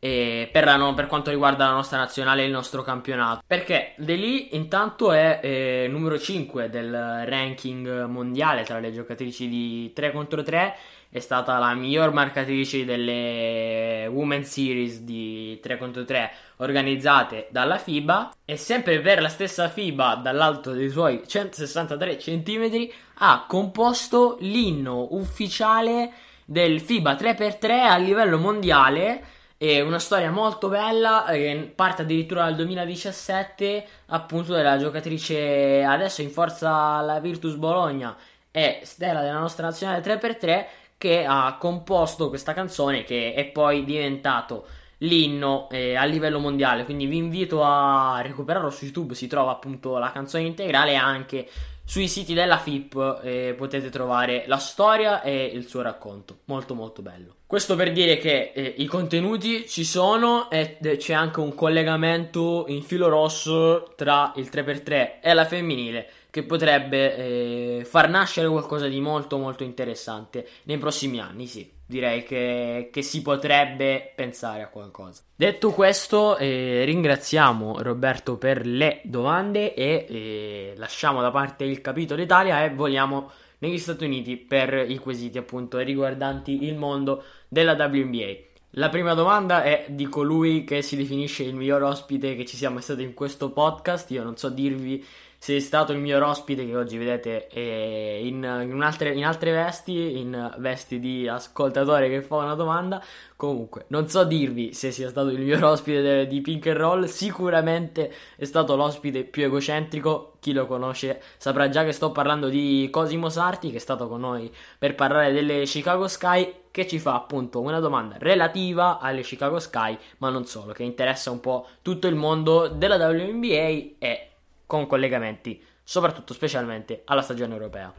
Per, 0.00 0.64
la, 0.64 0.92
per, 0.96 1.06
quanto 1.08 1.28
riguarda 1.28 1.66
la 1.66 1.74
nostra 1.74 1.98
nazionale 1.98 2.42
e 2.42 2.46
il 2.46 2.52
nostro 2.52 2.80
campionato. 2.82 3.42
Perché 3.46 3.92
De 3.98 4.14
lì 4.14 4.56
intanto 4.56 5.12
è 5.12 5.40
eh, 5.42 5.88
numero 5.90 6.18
5 6.18 6.70
del 6.70 7.26
ranking 7.26 8.06
mondiale 8.06 8.62
tra 8.62 8.78
le 8.78 8.92
giocatrici 8.92 9.46
di 9.46 9.92
3 9.92 10.10
contro 10.12 10.42
3. 10.42 10.74
È 11.10 11.18
stata 11.18 11.58
la 11.58 11.74
miglior 11.74 12.12
marcatrice 12.12 12.86
delle 12.86 14.06
Women 14.10 14.44
Series 14.44 15.00
di 15.00 15.58
3 15.60 15.76
contro 15.76 16.04
3 16.04 16.32
organizzate 16.56 17.48
dalla 17.50 17.76
FIBA. 17.76 18.32
E 18.46 18.56
sempre 18.56 19.00
per 19.00 19.20
la 19.20 19.28
stessa 19.28 19.68
FIBA, 19.68 20.14
dall'alto 20.22 20.72
dei 20.72 20.88
suoi 20.88 21.22
163 21.26 22.16
cm, 22.16 22.88
ha 23.18 23.44
composto 23.46 24.38
l'inno 24.40 25.08
ufficiale 25.10 26.10
del 26.46 26.80
FIBA 26.80 27.12
3x3 27.12 27.70
a 27.70 27.96
livello 27.98 28.38
mondiale 28.38 29.22
è 29.62 29.80
una 29.80 29.98
storia 29.98 30.30
molto 30.30 30.70
bella 30.70 31.26
che 31.28 31.70
parte 31.74 32.00
addirittura 32.00 32.44
dal 32.44 32.54
2017, 32.54 33.86
appunto 34.06 34.54
della 34.54 34.78
giocatrice 34.78 35.84
adesso 35.84 36.22
in 36.22 36.30
forza 36.30 36.72
alla 36.72 37.20
Virtus 37.20 37.56
Bologna 37.56 38.16
e 38.50 38.80
stella 38.84 39.20
della 39.20 39.38
nostra 39.38 39.66
nazionale 39.66 40.02
3x3 40.02 40.66
che 40.96 41.26
ha 41.28 41.58
composto 41.58 42.30
questa 42.30 42.54
canzone 42.54 43.04
che 43.04 43.34
è 43.34 43.44
poi 43.48 43.84
diventato 43.84 44.64
l'inno 45.00 45.68
eh, 45.68 45.94
a 45.94 46.04
livello 46.04 46.38
mondiale. 46.38 46.86
Quindi 46.86 47.04
vi 47.04 47.18
invito 47.18 47.62
a 47.62 48.22
recuperarlo 48.22 48.70
su 48.70 48.86
YouTube, 48.86 49.14
si 49.14 49.26
trova 49.26 49.50
appunto 49.50 49.98
la 49.98 50.10
canzone 50.10 50.44
integrale 50.44 50.96
anche 50.96 51.46
sui 51.90 52.06
siti 52.06 52.34
della 52.34 52.58
FIP 52.58 53.20
eh, 53.24 53.52
potete 53.58 53.90
trovare 53.90 54.44
la 54.46 54.58
storia 54.58 55.22
e 55.22 55.46
il 55.46 55.66
suo 55.66 55.82
racconto. 55.82 56.42
Molto 56.44 56.76
molto 56.76 57.02
bello. 57.02 57.34
Questo 57.44 57.74
per 57.74 57.90
dire 57.90 58.16
che 58.18 58.52
eh, 58.54 58.74
i 58.78 58.86
contenuti 58.86 59.66
ci 59.66 59.82
sono 59.82 60.48
e 60.50 60.78
c'è 60.80 61.14
anche 61.14 61.40
un 61.40 61.52
collegamento 61.52 62.66
in 62.68 62.84
filo 62.84 63.08
rosso 63.08 63.92
tra 63.96 64.32
il 64.36 64.48
3x3 64.52 65.14
e 65.20 65.34
la 65.34 65.44
femminile 65.44 66.08
che 66.30 66.44
potrebbe 66.44 67.16
eh, 67.16 67.84
far 67.84 68.08
nascere 68.08 68.46
qualcosa 68.46 68.86
di 68.86 69.00
molto 69.00 69.36
molto 69.36 69.64
interessante 69.64 70.46
nei 70.66 70.78
prossimi 70.78 71.18
anni, 71.18 71.48
sì 71.48 71.78
direi 71.90 72.22
che, 72.22 72.88
che, 72.92 73.02
si 73.02 73.20
potrebbe 73.20 74.12
pensare 74.14 74.62
a 74.62 74.68
qualcosa. 74.68 75.22
Detto 75.34 75.72
questo, 75.72 76.36
eh, 76.36 76.84
ringraziamo 76.84 77.82
Roberto 77.82 78.36
per 78.36 78.64
le 78.64 79.00
domande 79.04 79.74
e 79.74 80.06
eh, 80.08 80.72
lasciamo 80.76 81.20
da 81.20 81.32
parte 81.32 81.64
il 81.64 81.80
capitolo 81.80 82.22
Italia 82.22 82.64
e 82.64 82.70
voliamo 82.70 83.30
negli 83.58 83.78
Stati 83.78 84.04
Uniti 84.04 84.36
per 84.36 84.72
i 84.88 84.98
quesiti 84.98 85.36
appunto 85.36 85.78
riguardanti 85.78 86.64
il 86.64 86.76
mondo 86.76 87.24
della 87.48 87.72
WNBA. 87.72 88.48
La 88.74 88.88
prima 88.88 89.14
domanda 89.14 89.64
è 89.64 89.86
di 89.88 90.06
colui 90.06 90.62
che 90.62 90.80
si 90.82 90.94
definisce 90.94 91.42
il 91.42 91.56
miglior 91.56 91.82
ospite 91.82 92.36
che 92.36 92.46
ci 92.46 92.56
sia 92.56 92.70
mai 92.70 92.82
stato 92.82 93.02
in 93.02 93.14
questo 93.14 93.50
podcast. 93.50 94.08
Io 94.12 94.22
non 94.22 94.36
so 94.36 94.48
dirvi 94.48 95.04
sei 95.42 95.62
stato 95.62 95.92
il 95.92 95.98
mio 95.98 96.22
ospite 96.26 96.66
che 96.66 96.76
oggi 96.76 96.98
vedete 96.98 97.48
in, 97.54 98.44
in, 98.44 98.82
altre, 98.82 99.14
in, 99.14 99.24
altre, 99.24 99.52
vesti, 99.52 100.18
in 100.18 100.54
vesti 100.58 101.00
di 101.00 101.26
ascoltatore 101.26 102.10
che 102.10 102.20
fa 102.20 102.36
una 102.36 102.54
domanda. 102.54 103.02
Comunque, 103.36 103.86
non 103.86 104.06
so 104.06 104.24
dirvi 104.24 104.74
se 104.74 104.92
sia 104.92 105.08
stato 105.08 105.30
il 105.30 105.40
mio 105.40 105.66
ospite 105.66 106.02
de, 106.02 106.26
di 106.26 106.42
Pink 106.42 106.66
and 106.66 106.76
Roll, 106.76 107.04
sicuramente 107.06 108.12
è 108.36 108.44
stato 108.44 108.76
l'ospite 108.76 109.24
più 109.24 109.44
egocentrico, 109.44 110.34
chi 110.40 110.52
lo 110.52 110.66
conosce 110.66 111.22
saprà 111.38 111.70
già 111.70 111.84
che 111.84 111.92
sto 111.92 112.12
parlando 112.12 112.48
di 112.48 112.88
Cosimo 112.90 113.30
Sarti 113.30 113.70
che 113.70 113.78
è 113.78 113.80
stato 113.80 114.08
con 114.08 114.20
noi 114.20 114.52
per 114.78 114.94
parlare 114.94 115.32
delle 115.32 115.62
Chicago 115.64 116.06
Sky 116.06 116.54
che 116.70 116.86
ci 116.86 116.98
fa 116.98 117.14
appunto 117.14 117.60
una 117.60 117.80
domanda 117.80 118.16
relativa 118.18 118.98
alle 118.98 119.22
Chicago 119.22 119.58
Sky, 119.58 119.96
ma 120.18 120.28
non 120.28 120.44
solo, 120.44 120.74
che 120.74 120.82
interessa 120.82 121.30
un 121.30 121.40
po' 121.40 121.66
tutto 121.80 122.08
il 122.08 122.14
mondo 122.14 122.68
della 122.68 122.96
WNBA 123.08 123.96
e 123.98 124.29
con 124.70 124.86
collegamenti, 124.86 125.60
soprattutto 125.82 126.32
specialmente 126.32 127.02
alla 127.06 127.22
stagione 127.22 127.54
europea. 127.54 127.92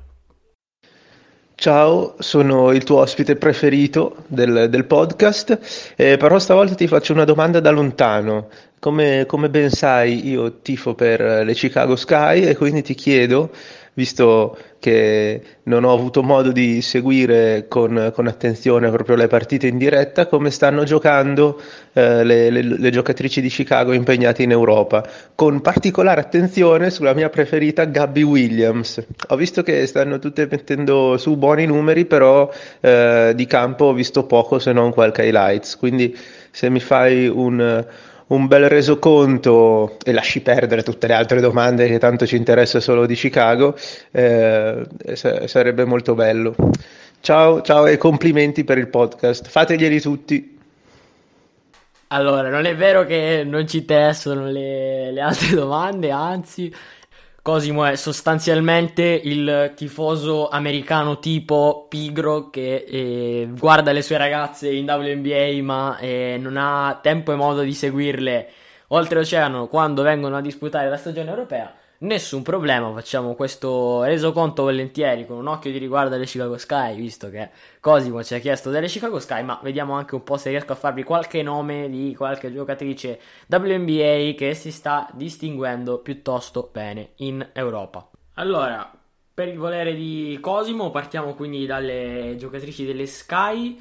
Ciao, 1.53 2.15
sono 2.19 2.71
il 2.71 2.85
tuo 2.85 2.99
ospite 2.99 3.35
preferito 3.35 4.23
del, 4.27 4.67
del 4.69 4.85
podcast, 4.85 5.93
eh, 5.97 6.15
però 6.15 6.39
stavolta 6.39 6.73
ti 6.73 6.87
faccio 6.87 7.11
una 7.11 7.25
domanda 7.25 7.59
da 7.59 7.71
lontano. 7.71 8.47
Come, 8.79 9.25
come 9.27 9.49
ben 9.49 9.69
sai, 9.69 10.27
io 10.29 10.61
tifo 10.61 10.95
per 10.95 11.19
le 11.19 11.53
Chicago 11.53 11.97
Sky 11.97 12.43
e 12.43 12.55
quindi 12.55 12.81
ti 12.81 12.95
chiedo 12.95 13.51
visto 13.93 14.57
che 14.79 15.41
non 15.63 15.83
ho 15.83 15.93
avuto 15.93 16.23
modo 16.23 16.51
di 16.51 16.81
seguire 16.81 17.65
con, 17.67 18.11
con 18.13 18.27
attenzione 18.27 18.89
proprio 18.89 19.15
le 19.15 19.27
partite 19.27 19.67
in 19.67 19.77
diretta, 19.77 20.27
come 20.27 20.49
stanno 20.49 20.83
giocando 20.83 21.61
eh, 21.93 22.23
le, 22.23 22.49
le, 22.49 22.61
le, 22.63 22.89
giocatrici 22.89 23.41
di 23.41 23.49
Chicago 23.49 23.91
impegnate 23.91 24.43
in 24.43 24.51
Europa, 24.51 25.07
con 25.35 25.61
particolare 25.61 26.21
attenzione 26.21 26.89
sulla 26.89 27.13
mia 27.13 27.29
preferita 27.29 27.85
Gabby 27.85 28.23
Williams. 28.23 29.03
Ho 29.27 29.35
visto 29.35 29.61
che 29.61 29.85
stanno 29.85 30.19
tutte 30.19 30.47
mettendo 30.49 31.17
su 31.17 31.37
buoni 31.37 31.65
numeri, 31.65 32.05
però 32.05 32.51
eh, 32.79 33.33
di 33.35 33.45
campo 33.45 33.85
ho 33.85 33.93
visto 33.93 34.25
poco 34.25 34.57
se 34.57 34.71
non 34.71 34.91
qualche 34.91 35.25
highlights, 35.25 35.77
quindi 35.77 36.17
se 36.49 36.69
mi 36.69 36.79
fai 36.79 37.27
un 37.27 37.85
un 38.31 38.47
bel 38.47 38.69
resoconto 38.69 39.97
e 40.03 40.11
lasci 40.13 40.41
perdere 40.41 40.83
tutte 40.83 41.07
le 41.07 41.13
altre 41.13 41.41
domande 41.41 41.87
che 41.87 41.99
tanto 41.99 42.25
ci 42.25 42.35
interessa 42.35 42.79
solo 42.79 43.05
di 43.05 43.15
Chicago, 43.15 43.75
eh, 44.11 44.85
sarebbe 45.13 45.85
molto 45.85 46.15
bello. 46.15 46.55
Ciao, 47.19 47.61
ciao 47.61 47.85
e 47.85 47.97
complimenti 47.97 48.63
per 48.63 48.77
il 48.77 48.87
podcast. 48.87 49.47
Fateglieli 49.47 50.01
tutti. 50.01 50.57
Allora, 52.07 52.49
non 52.49 52.65
è 52.65 52.75
vero 52.75 53.05
che 53.05 53.43
non 53.45 53.67
ci 53.67 53.79
interessano 53.79 54.49
le, 54.49 55.11
le 55.11 55.21
altre 55.21 55.53
domande, 55.55 56.09
anzi, 56.11 56.73
Cosimo 57.43 57.85
è 57.85 57.95
sostanzialmente 57.95 59.01
il 59.01 59.73
tifoso 59.75 60.47
americano 60.47 61.17
tipo 61.17 61.87
pigro 61.89 62.51
che 62.51 62.85
eh, 62.87 63.49
guarda 63.57 63.91
le 63.91 64.03
sue 64.03 64.17
ragazze 64.17 64.71
in 64.71 64.85
WNBA 64.87 65.63
ma 65.63 65.97
eh, 65.97 66.37
non 66.39 66.55
ha 66.55 66.99
tempo 67.01 67.31
e 67.31 67.35
modo 67.35 67.61
di 67.61 67.73
seguirle 67.73 68.47
oltreoceano 68.89 69.65
quando 69.65 70.03
vengono 70.03 70.37
a 70.37 70.41
disputare 70.41 70.87
la 70.87 70.97
stagione 70.97 71.31
europea 71.31 71.73
Nessun 72.03 72.41
problema, 72.41 72.91
facciamo 72.93 73.35
questo 73.35 74.01
resoconto 74.01 74.63
volentieri 74.63 75.23
con 75.27 75.37
un 75.37 75.45
occhio 75.45 75.69
di 75.71 75.77
riguardo 75.77 76.15
alle 76.15 76.25
Chicago 76.25 76.57
Sky, 76.57 76.95
visto 76.95 77.29
che 77.29 77.51
Cosimo 77.79 78.23
ci 78.23 78.33
ha 78.33 78.39
chiesto 78.39 78.71
delle 78.71 78.87
Chicago 78.87 79.19
Sky, 79.19 79.43
ma 79.43 79.59
vediamo 79.61 79.93
anche 79.93 80.15
un 80.15 80.23
po' 80.23 80.35
se 80.37 80.49
riesco 80.49 80.71
a 80.71 80.75
farvi 80.75 81.03
qualche 81.03 81.43
nome 81.43 81.91
di 81.91 82.15
qualche 82.15 82.51
giocatrice 82.51 83.19
WNBA 83.47 84.33
che 84.35 84.55
si 84.55 84.71
sta 84.71 85.11
distinguendo 85.13 85.99
piuttosto 85.99 86.71
bene 86.73 87.11
in 87.17 87.47
Europa. 87.53 88.09
Allora, 88.33 88.91
per 89.31 89.49
il 89.49 89.59
volere 89.59 89.93
di 89.93 90.39
Cosimo 90.41 90.89
partiamo 90.89 91.35
quindi 91.35 91.67
dalle 91.67 92.33
giocatrici 92.35 92.83
delle 92.83 93.05
Sky, 93.05 93.79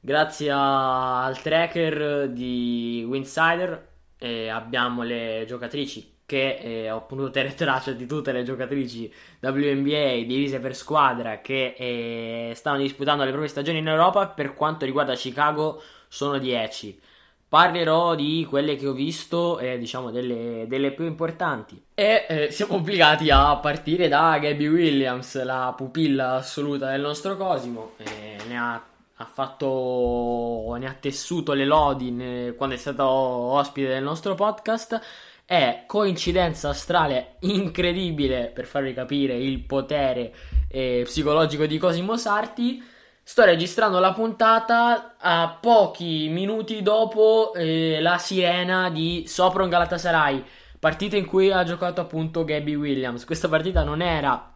grazie 0.00 0.50
al 0.54 1.40
tracker 1.40 2.28
di 2.28 3.06
Winsider 3.08 3.88
eh, 4.18 4.50
abbiamo 4.50 5.02
le 5.02 5.44
giocatrici 5.46 6.12
che 6.26 6.56
eh, 6.56 6.90
ho 6.90 7.02
potuto 7.02 7.30
tenere 7.30 7.54
traccia 7.54 7.92
di 7.92 8.06
tutte 8.06 8.32
le 8.32 8.42
giocatrici 8.42 9.12
WNBA 9.40 10.24
divise 10.26 10.58
per 10.58 10.74
squadra 10.74 11.40
che 11.40 11.74
eh, 11.76 12.52
stanno 12.54 12.78
disputando 12.78 13.24
le 13.24 13.30
proprie 13.30 13.50
stagioni 13.50 13.78
in 13.78 13.88
Europa. 13.88 14.26
Per 14.28 14.54
quanto 14.54 14.84
riguarda 14.84 15.14
Chicago, 15.14 15.82
sono 16.08 16.38
10. 16.38 17.00
Parlerò 17.46 18.14
di 18.14 18.46
quelle 18.48 18.74
che 18.74 18.86
ho 18.86 18.92
visto 18.92 19.58
e 19.58 19.78
diciamo 19.78 20.10
delle, 20.10 20.64
delle 20.66 20.92
più 20.92 21.04
importanti. 21.04 21.80
E 21.94 22.26
eh, 22.28 22.50
siamo 22.50 22.74
obbligati 22.74 23.30
a 23.30 23.56
partire 23.56 24.08
da 24.08 24.38
Gabby 24.38 24.66
Williams, 24.66 25.40
la 25.44 25.72
pupilla 25.76 26.32
assoluta 26.32 26.90
del 26.90 27.00
nostro 27.00 27.36
Cosimo. 27.36 27.92
Eh, 27.98 28.38
ne 28.48 28.58
ha, 28.58 28.82
ha, 29.14 29.24
fatto, 29.24 30.74
ne 30.78 30.86
ha 30.88 30.96
tessuto 30.98 31.52
le 31.52 31.64
lodi 31.64 32.10
ne, 32.10 32.54
quando 32.56 32.74
è 32.74 32.78
stato 32.78 33.04
ospite 33.04 33.88
del 33.88 34.02
nostro 34.02 34.34
podcast. 34.34 35.00
È 35.44 35.84
coincidenza 35.86 36.70
astrale 36.70 37.36
incredibile 37.40 38.50
per 38.54 38.66
farvi 38.66 38.94
capire 38.94 39.34
il 39.34 39.60
potere 39.60 40.34
eh, 40.68 41.02
psicologico 41.04 41.66
di 41.66 41.78
Cosimo 41.78 42.16
Sarti 42.16 42.82
Sto 43.26 43.42
registrando 43.42 44.00
la 44.00 44.12
puntata 44.12 45.14
a 45.18 45.56
pochi 45.58 46.28
minuti 46.28 46.82
dopo 46.82 47.54
eh, 47.54 47.98
la 48.02 48.18
sirena 48.18 48.90
di 48.90 49.24
Sopron 49.26 49.70
Galatasaray, 49.70 50.44
partita 50.78 51.16
in 51.16 51.24
cui 51.24 51.50
ha 51.50 51.64
giocato 51.64 52.02
appunto 52.02 52.44
Gabby 52.44 52.74
Williams. 52.74 53.24
Questa 53.24 53.48
partita 53.48 53.82
non 53.82 54.02
era 54.02 54.54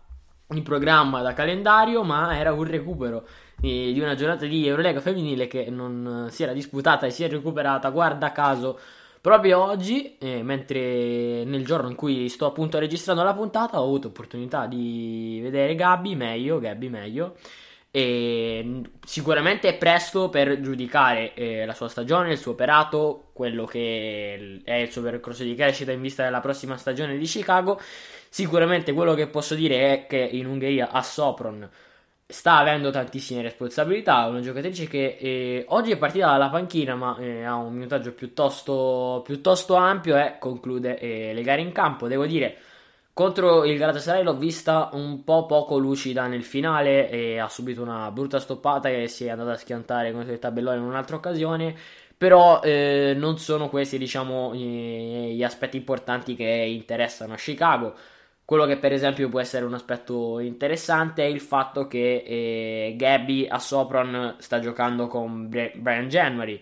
in 0.48 0.62
programma 0.62 1.22
da 1.22 1.32
calendario, 1.32 2.02
ma 2.02 2.36
era 2.38 2.52
un 2.52 2.64
recupero 2.64 3.26
eh, 3.62 3.90
di 3.90 4.00
una 4.00 4.14
giornata 4.14 4.44
di 4.44 4.66
Eurolega 4.66 5.00
femminile 5.00 5.46
che 5.46 5.70
non 5.70 6.26
si 6.28 6.42
era 6.42 6.52
disputata 6.52 7.06
e 7.06 7.10
si 7.10 7.24
è 7.24 7.28
recuperata, 7.30 7.88
guarda 7.88 8.32
caso, 8.32 8.78
proprio 9.28 9.62
oggi, 9.62 10.16
eh, 10.18 10.42
mentre 10.42 11.44
nel 11.44 11.62
giorno 11.62 11.90
in 11.90 11.94
cui 11.94 12.30
sto 12.30 12.46
appunto 12.46 12.78
registrando 12.78 13.22
la 13.22 13.34
puntata 13.34 13.78
ho 13.78 13.84
avuto 13.84 14.08
opportunità 14.08 14.66
di 14.66 15.38
vedere 15.42 15.74
Gabby 15.74 16.14
meglio, 16.14 16.58
Gabby 16.58 16.88
meglio. 16.88 17.36
E 17.90 18.80
sicuramente 19.04 19.68
è 19.68 19.76
presto 19.76 20.30
per 20.30 20.60
giudicare 20.60 21.34
eh, 21.34 21.66
la 21.66 21.74
sua 21.74 21.88
stagione, 21.88 22.32
il 22.32 22.38
suo 22.38 22.52
operato, 22.52 23.28
quello 23.34 23.66
che 23.66 24.60
è 24.64 24.74
il 24.74 24.90
suo 24.90 25.02
percorso 25.02 25.42
di 25.42 25.54
crescita 25.54 25.92
in 25.92 26.00
vista 26.00 26.24
della 26.24 26.40
prossima 26.40 26.78
stagione 26.78 27.18
di 27.18 27.26
Chicago. 27.26 27.78
Sicuramente 28.30 28.94
quello 28.94 29.12
che 29.12 29.26
posso 29.26 29.54
dire 29.54 29.92
è 29.92 30.06
che 30.06 30.16
in 30.18 30.46
Ungheria 30.46 30.90
a 30.90 31.02
Sopron 31.02 31.68
sta 32.30 32.58
avendo 32.58 32.90
tantissime 32.90 33.40
responsabilità. 33.42 34.26
Una 34.26 34.40
giocatrice 34.40 34.86
che 34.86 35.16
eh, 35.18 35.64
oggi 35.68 35.92
è 35.92 35.96
partita 35.96 36.26
dalla 36.26 36.50
panchina, 36.50 36.94
ma 36.94 37.16
eh, 37.18 37.42
ha 37.44 37.54
un 37.56 37.72
minutaggio 37.72 38.12
piuttosto, 38.12 39.22
piuttosto 39.24 39.74
ampio 39.74 40.16
e 40.16 40.36
conclude 40.38 40.98
eh, 40.98 41.32
le 41.32 41.42
gare 41.42 41.62
in 41.62 41.72
campo. 41.72 42.06
Devo 42.06 42.26
dire 42.26 42.58
contro 43.14 43.64
il 43.64 43.76
Galatasaray 43.78 44.22
l'ho 44.22 44.36
vista 44.36 44.90
un 44.92 45.24
po' 45.24 45.46
poco 45.46 45.76
lucida 45.78 46.28
nel 46.28 46.44
finale 46.44 47.10
e 47.10 47.38
ha 47.38 47.48
subito 47.48 47.82
una 47.82 48.12
brutta 48.12 48.38
stoppata 48.38 48.88
che 48.90 49.08
si 49.08 49.24
è 49.24 49.30
andata 49.30 49.52
a 49.52 49.56
schiantare 49.56 50.12
contro 50.12 50.32
il 50.32 50.38
tabellone 50.38 50.76
in 50.76 50.82
un'altra 50.84 51.16
occasione. 51.16 51.74
Però 52.16 52.60
eh, 52.62 53.14
non 53.16 53.38
sono 53.38 53.68
questi, 53.68 53.96
diciamo, 53.96 54.54
gli 54.54 55.42
aspetti 55.42 55.76
importanti 55.76 56.34
che 56.34 56.44
interessano 56.44 57.32
a 57.34 57.36
Chicago. 57.36 57.94
Quello 58.48 58.64
che 58.64 58.78
per 58.78 58.94
esempio 58.94 59.28
può 59.28 59.40
essere 59.40 59.66
un 59.66 59.74
aspetto 59.74 60.38
interessante 60.38 61.22
è 61.22 61.26
il 61.26 61.38
fatto 61.38 61.86
che 61.86 62.24
eh, 62.26 62.94
Gabby 62.96 63.46
a 63.46 63.58
Sopron 63.58 64.36
sta 64.38 64.58
giocando 64.58 65.06
con 65.06 65.50
Brian 65.50 66.08
January 66.08 66.58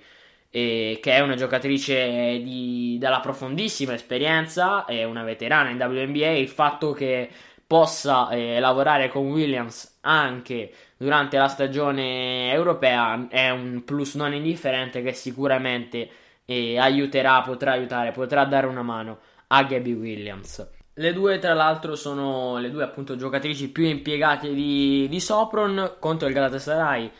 eh, 0.50 0.98
che 1.00 1.12
è 1.12 1.20
una 1.20 1.36
giocatrice 1.36 2.40
di, 2.42 2.96
dalla 2.98 3.20
profondissima 3.20 3.94
esperienza, 3.94 4.84
è 4.84 5.04
una 5.04 5.22
veterana 5.22 5.70
in 5.70 5.80
WNBA, 5.80 6.30
il 6.30 6.48
fatto 6.48 6.90
che 6.90 7.30
possa 7.64 8.30
eh, 8.30 8.58
lavorare 8.58 9.08
con 9.08 9.30
Williams 9.30 9.98
anche 10.00 10.72
durante 10.96 11.36
la 11.38 11.46
stagione 11.46 12.50
europea 12.50 13.28
è 13.28 13.50
un 13.50 13.84
plus 13.84 14.16
non 14.16 14.34
indifferente 14.34 15.02
che 15.02 15.12
sicuramente 15.12 16.10
eh, 16.46 16.80
aiuterà, 16.80 17.42
potrà 17.42 17.70
aiutare, 17.70 18.10
potrà 18.10 18.44
dare 18.44 18.66
una 18.66 18.82
mano 18.82 19.18
a 19.46 19.62
Gabby 19.62 19.92
Williams. 19.92 20.75
Le 20.98 21.12
due, 21.12 21.38
tra 21.38 21.52
l'altro, 21.52 21.94
sono 21.94 22.56
le 22.56 22.70
due 22.70 22.82
appunto 22.82 23.16
giocatrici 23.16 23.70
più 23.70 23.84
impiegate 23.84 24.54
di, 24.54 25.06
di 25.10 25.20
Sopron 25.20 25.96
contro 25.98 26.26
il 26.26 26.32
Galatasaray 26.32 27.10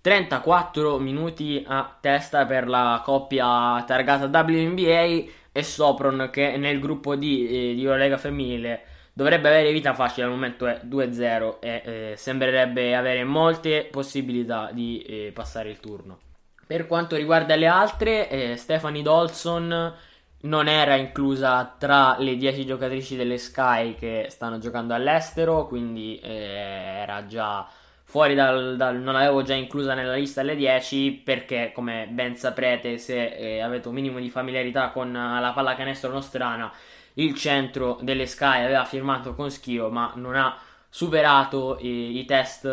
34 0.00 0.98
minuti 0.98 1.62
a 1.64 1.96
testa 2.00 2.44
per 2.46 2.66
la 2.66 3.00
coppia 3.04 3.84
targata 3.86 4.26
WNBA 4.26 5.30
e 5.52 5.62
Sopron 5.62 6.30
che 6.32 6.56
nel 6.56 6.80
gruppo 6.80 7.14
D 7.14 7.22
eh, 7.22 7.74
di 7.74 7.84
Eurolega 7.84 8.18
femminile 8.18 8.82
dovrebbe 9.12 9.50
avere 9.50 9.70
vita 9.70 9.94
facile 9.94 10.26
al 10.26 10.32
momento 10.32 10.66
è 10.66 10.80
2-0 10.84 11.58
e 11.60 11.82
eh, 11.84 12.14
sembrerebbe 12.16 12.96
avere 12.96 13.22
molte 13.22 13.86
possibilità 13.88 14.70
di 14.72 15.00
eh, 15.02 15.30
passare 15.32 15.70
il 15.70 15.78
turno. 15.78 16.18
Per 16.66 16.88
quanto 16.88 17.14
riguarda 17.14 17.54
le 17.54 17.68
altre, 17.68 18.28
eh, 18.28 18.56
Stephanie 18.56 19.02
Dolson 19.02 19.94
non 20.42 20.68
era 20.68 20.94
inclusa 20.96 21.74
tra 21.78 22.16
le 22.18 22.36
10 22.36 22.66
giocatrici 22.66 23.16
delle 23.16 23.38
Sky 23.38 23.94
che 23.94 24.26
stanno 24.28 24.58
giocando 24.58 24.94
all'estero, 24.94 25.66
quindi 25.66 26.18
eh, 26.18 27.00
era 27.02 27.26
già 27.26 27.68
fuori 28.12 28.34
dal, 28.34 28.76
dal, 28.76 29.00
non 29.00 29.14
l'avevo 29.14 29.42
già 29.42 29.54
inclusa 29.54 29.94
nella 29.94 30.14
lista 30.14 30.42
alle 30.42 30.54
10 30.54 31.22
perché 31.24 31.72
come 31.74 32.06
ben 32.10 32.36
saprete 32.36 32.98
se 32.98 33.28
eh, 33.28 33.60
avete 33.60 33.88
un 33.88 33.94
minimo 33.94 34.18
di 34.18 34.28
familiarità 34.28 34.90
con 34.90 35.08
uh, 35.08 35.40
la 35.40 35.52
pallacanestro 35.54 36.10
nostrana 36.12 36.70
il 37.14 37.34
centro 37.34 37.98
delle 38.02 38.26
Sky 38.26 38.64
aveva 38.64 38.84
firmato 38.84 39.34
con 39.34 39.50
Schio 39.50 39.88
ma 39.88 40.12
non 40.16 40.36
ha 40.36 40.58
superato 40.90 41.78
i, 41.80 42.18
i, 42.18 42.24
test 42.26 42.66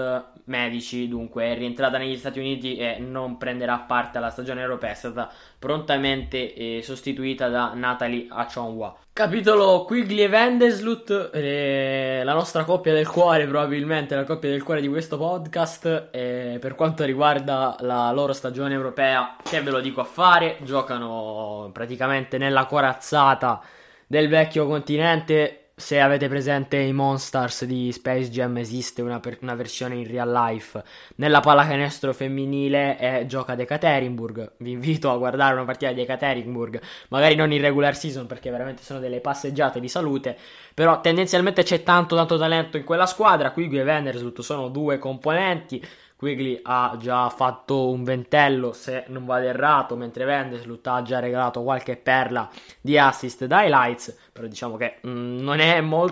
medici, 0.50 1.08
dunque 1.08 1.46
è 1.46 1.58
rientrata 1.58 1.98
negli 1.98 2.18
Stati 2.18 2.40
Uniti 2.40 2.76
e 2.76 2.98
non 3.00 3.38
prenderà 3.38 3.78
parte 3.78 4.18
alla 4.18 4.30
stagione 4.30 4.62
europea, 4.62 4.92
è 4.92 4.96
stata 4.96 5.32
prontamente 5.58 6.54
eh, 6.54 6.82
sostituita 6.84 7.48
da 7.48 7.72
Natalie 7.74 8.28
Achonwa. 8.30 8.96
Capitolo 9.14 9.84
Quigley 9.86 10.24
e 10.24 10.28
Vendeslut, 10.28 11.30
eh, 11.34 12.22
la 12.24 12.34
nostra 12.34 12.64
coppia 12.64 12.94
del 12.94 13.08
cuore 13.08 13.46
probabilmente, 13.48 14.16
la 14.16 14.24
coppia 14.24 14.50
del 14.50 14.64
cuore 14.64 14.82
di 14.82 14.88
questo 14.88 15.18
podcast, 15.18 16.10
eh, 16.12 16.58
per 16.60 16.76
quanto 16.76 17.04
riguarda 17.04 17.76
la 17.80 18.12
loro 18.12 18.34
stagione 18.34 18.74
europea, 18.74 19.36
che 19.44 19.62
ve 19.62 19.72
lo 19.72 19.82
dico 19.82 20.02
a 20.02 20.06
fare, 20.06 20.58
giocano 20.62 21.70
praticamente 21.74 22.38
nella 22.38 22.66
corazzata 22.66 23.62
del 24.08 24.28
vecchio 24.28 24.66
continente 24.66 25.69
se 25.80 26.02
avete 26.02 26.28
presente 26.28 26.78
i 26.78 26.92
Monsters 26.92 27.64
di 27.64 27.90
Space 27.94 28.30
Jam 28.30 28.58
esiste 28.58 29.02
una, 29.02 29.22
per- 29.22 29.38
una 29.42 29.56
versione 29.56 29.96
in 29.96 30.06
real 30.06 30.30
life. 30.30 30.84
Nella 31.16 31.40
pallacanestro 31.40 32.12
femminile 32.12 33.00
e 33.00 33.26
gioca 33.26 33.54
ad 33.54 33.62
Ekaterinburg 33.62 34.52
vi 34.58 34.72
invito 34.72 35.10
a 35.10 35.18
guardare 35.18 35.54
una 35.54 35.64
partita 35.64 35.94
di 35.94 36.02
Ekaterinburg 36.02 36.82
magari 37.08 37.36
non 37.36 37.54
in 37.54 37.62
regular 37.62 37.96
season 37.96 38.28
perché 38.28 38.52
veramente 38.52 38.84
sono 38.84 39.00
delle 39.00 39.22
passeggiate 39.22 39.80
di 39.80 39.88
salute. 39.88 40.38
Però 40.74 41.00
tendenzialmente 41.00 41.64
c'è 41.64 41.82
tanto 41.82 42.16
tanto 42.16 42.38
talento 42.38 42.76
in 42.76 42.84
quella 42.84 43.06
squadra. 43.06 43.52
Qui 43.52 43.70
Gue 43.70 43.84
Venderslut 43.84 44.42
sono 44.42 44.68
due 44.68 44.98
componenti 44.98 45.82
Quigley 46.20 46.60
ha 46.64 46.98
già 47.00 47.30
fatto 47.30 47.90
un 47.90 48.04
ventello 48.04 48.74
se 48.74 49.06
non 49.08 49.26
vado 49.26 49.46
errato, 49.46 49.96
mentre 49.96 50.26
Vendeslut 50.26 50.86
ha 50.88 51.02
già 51.02 51.20
regalato 51.20 51.64
qualche 51.64 51.96
perla 51.96 52.50
di 52.82 52.98
assist 52.98 53.46
da 53.46 53.64
highlights, 53.64 54.18
però 54.34 54.46
diciamo 54.46 54.76
che 54.76 54.98
mh, 55.00 55.10
mm, 55.10 55.40
non, 55.40 55.60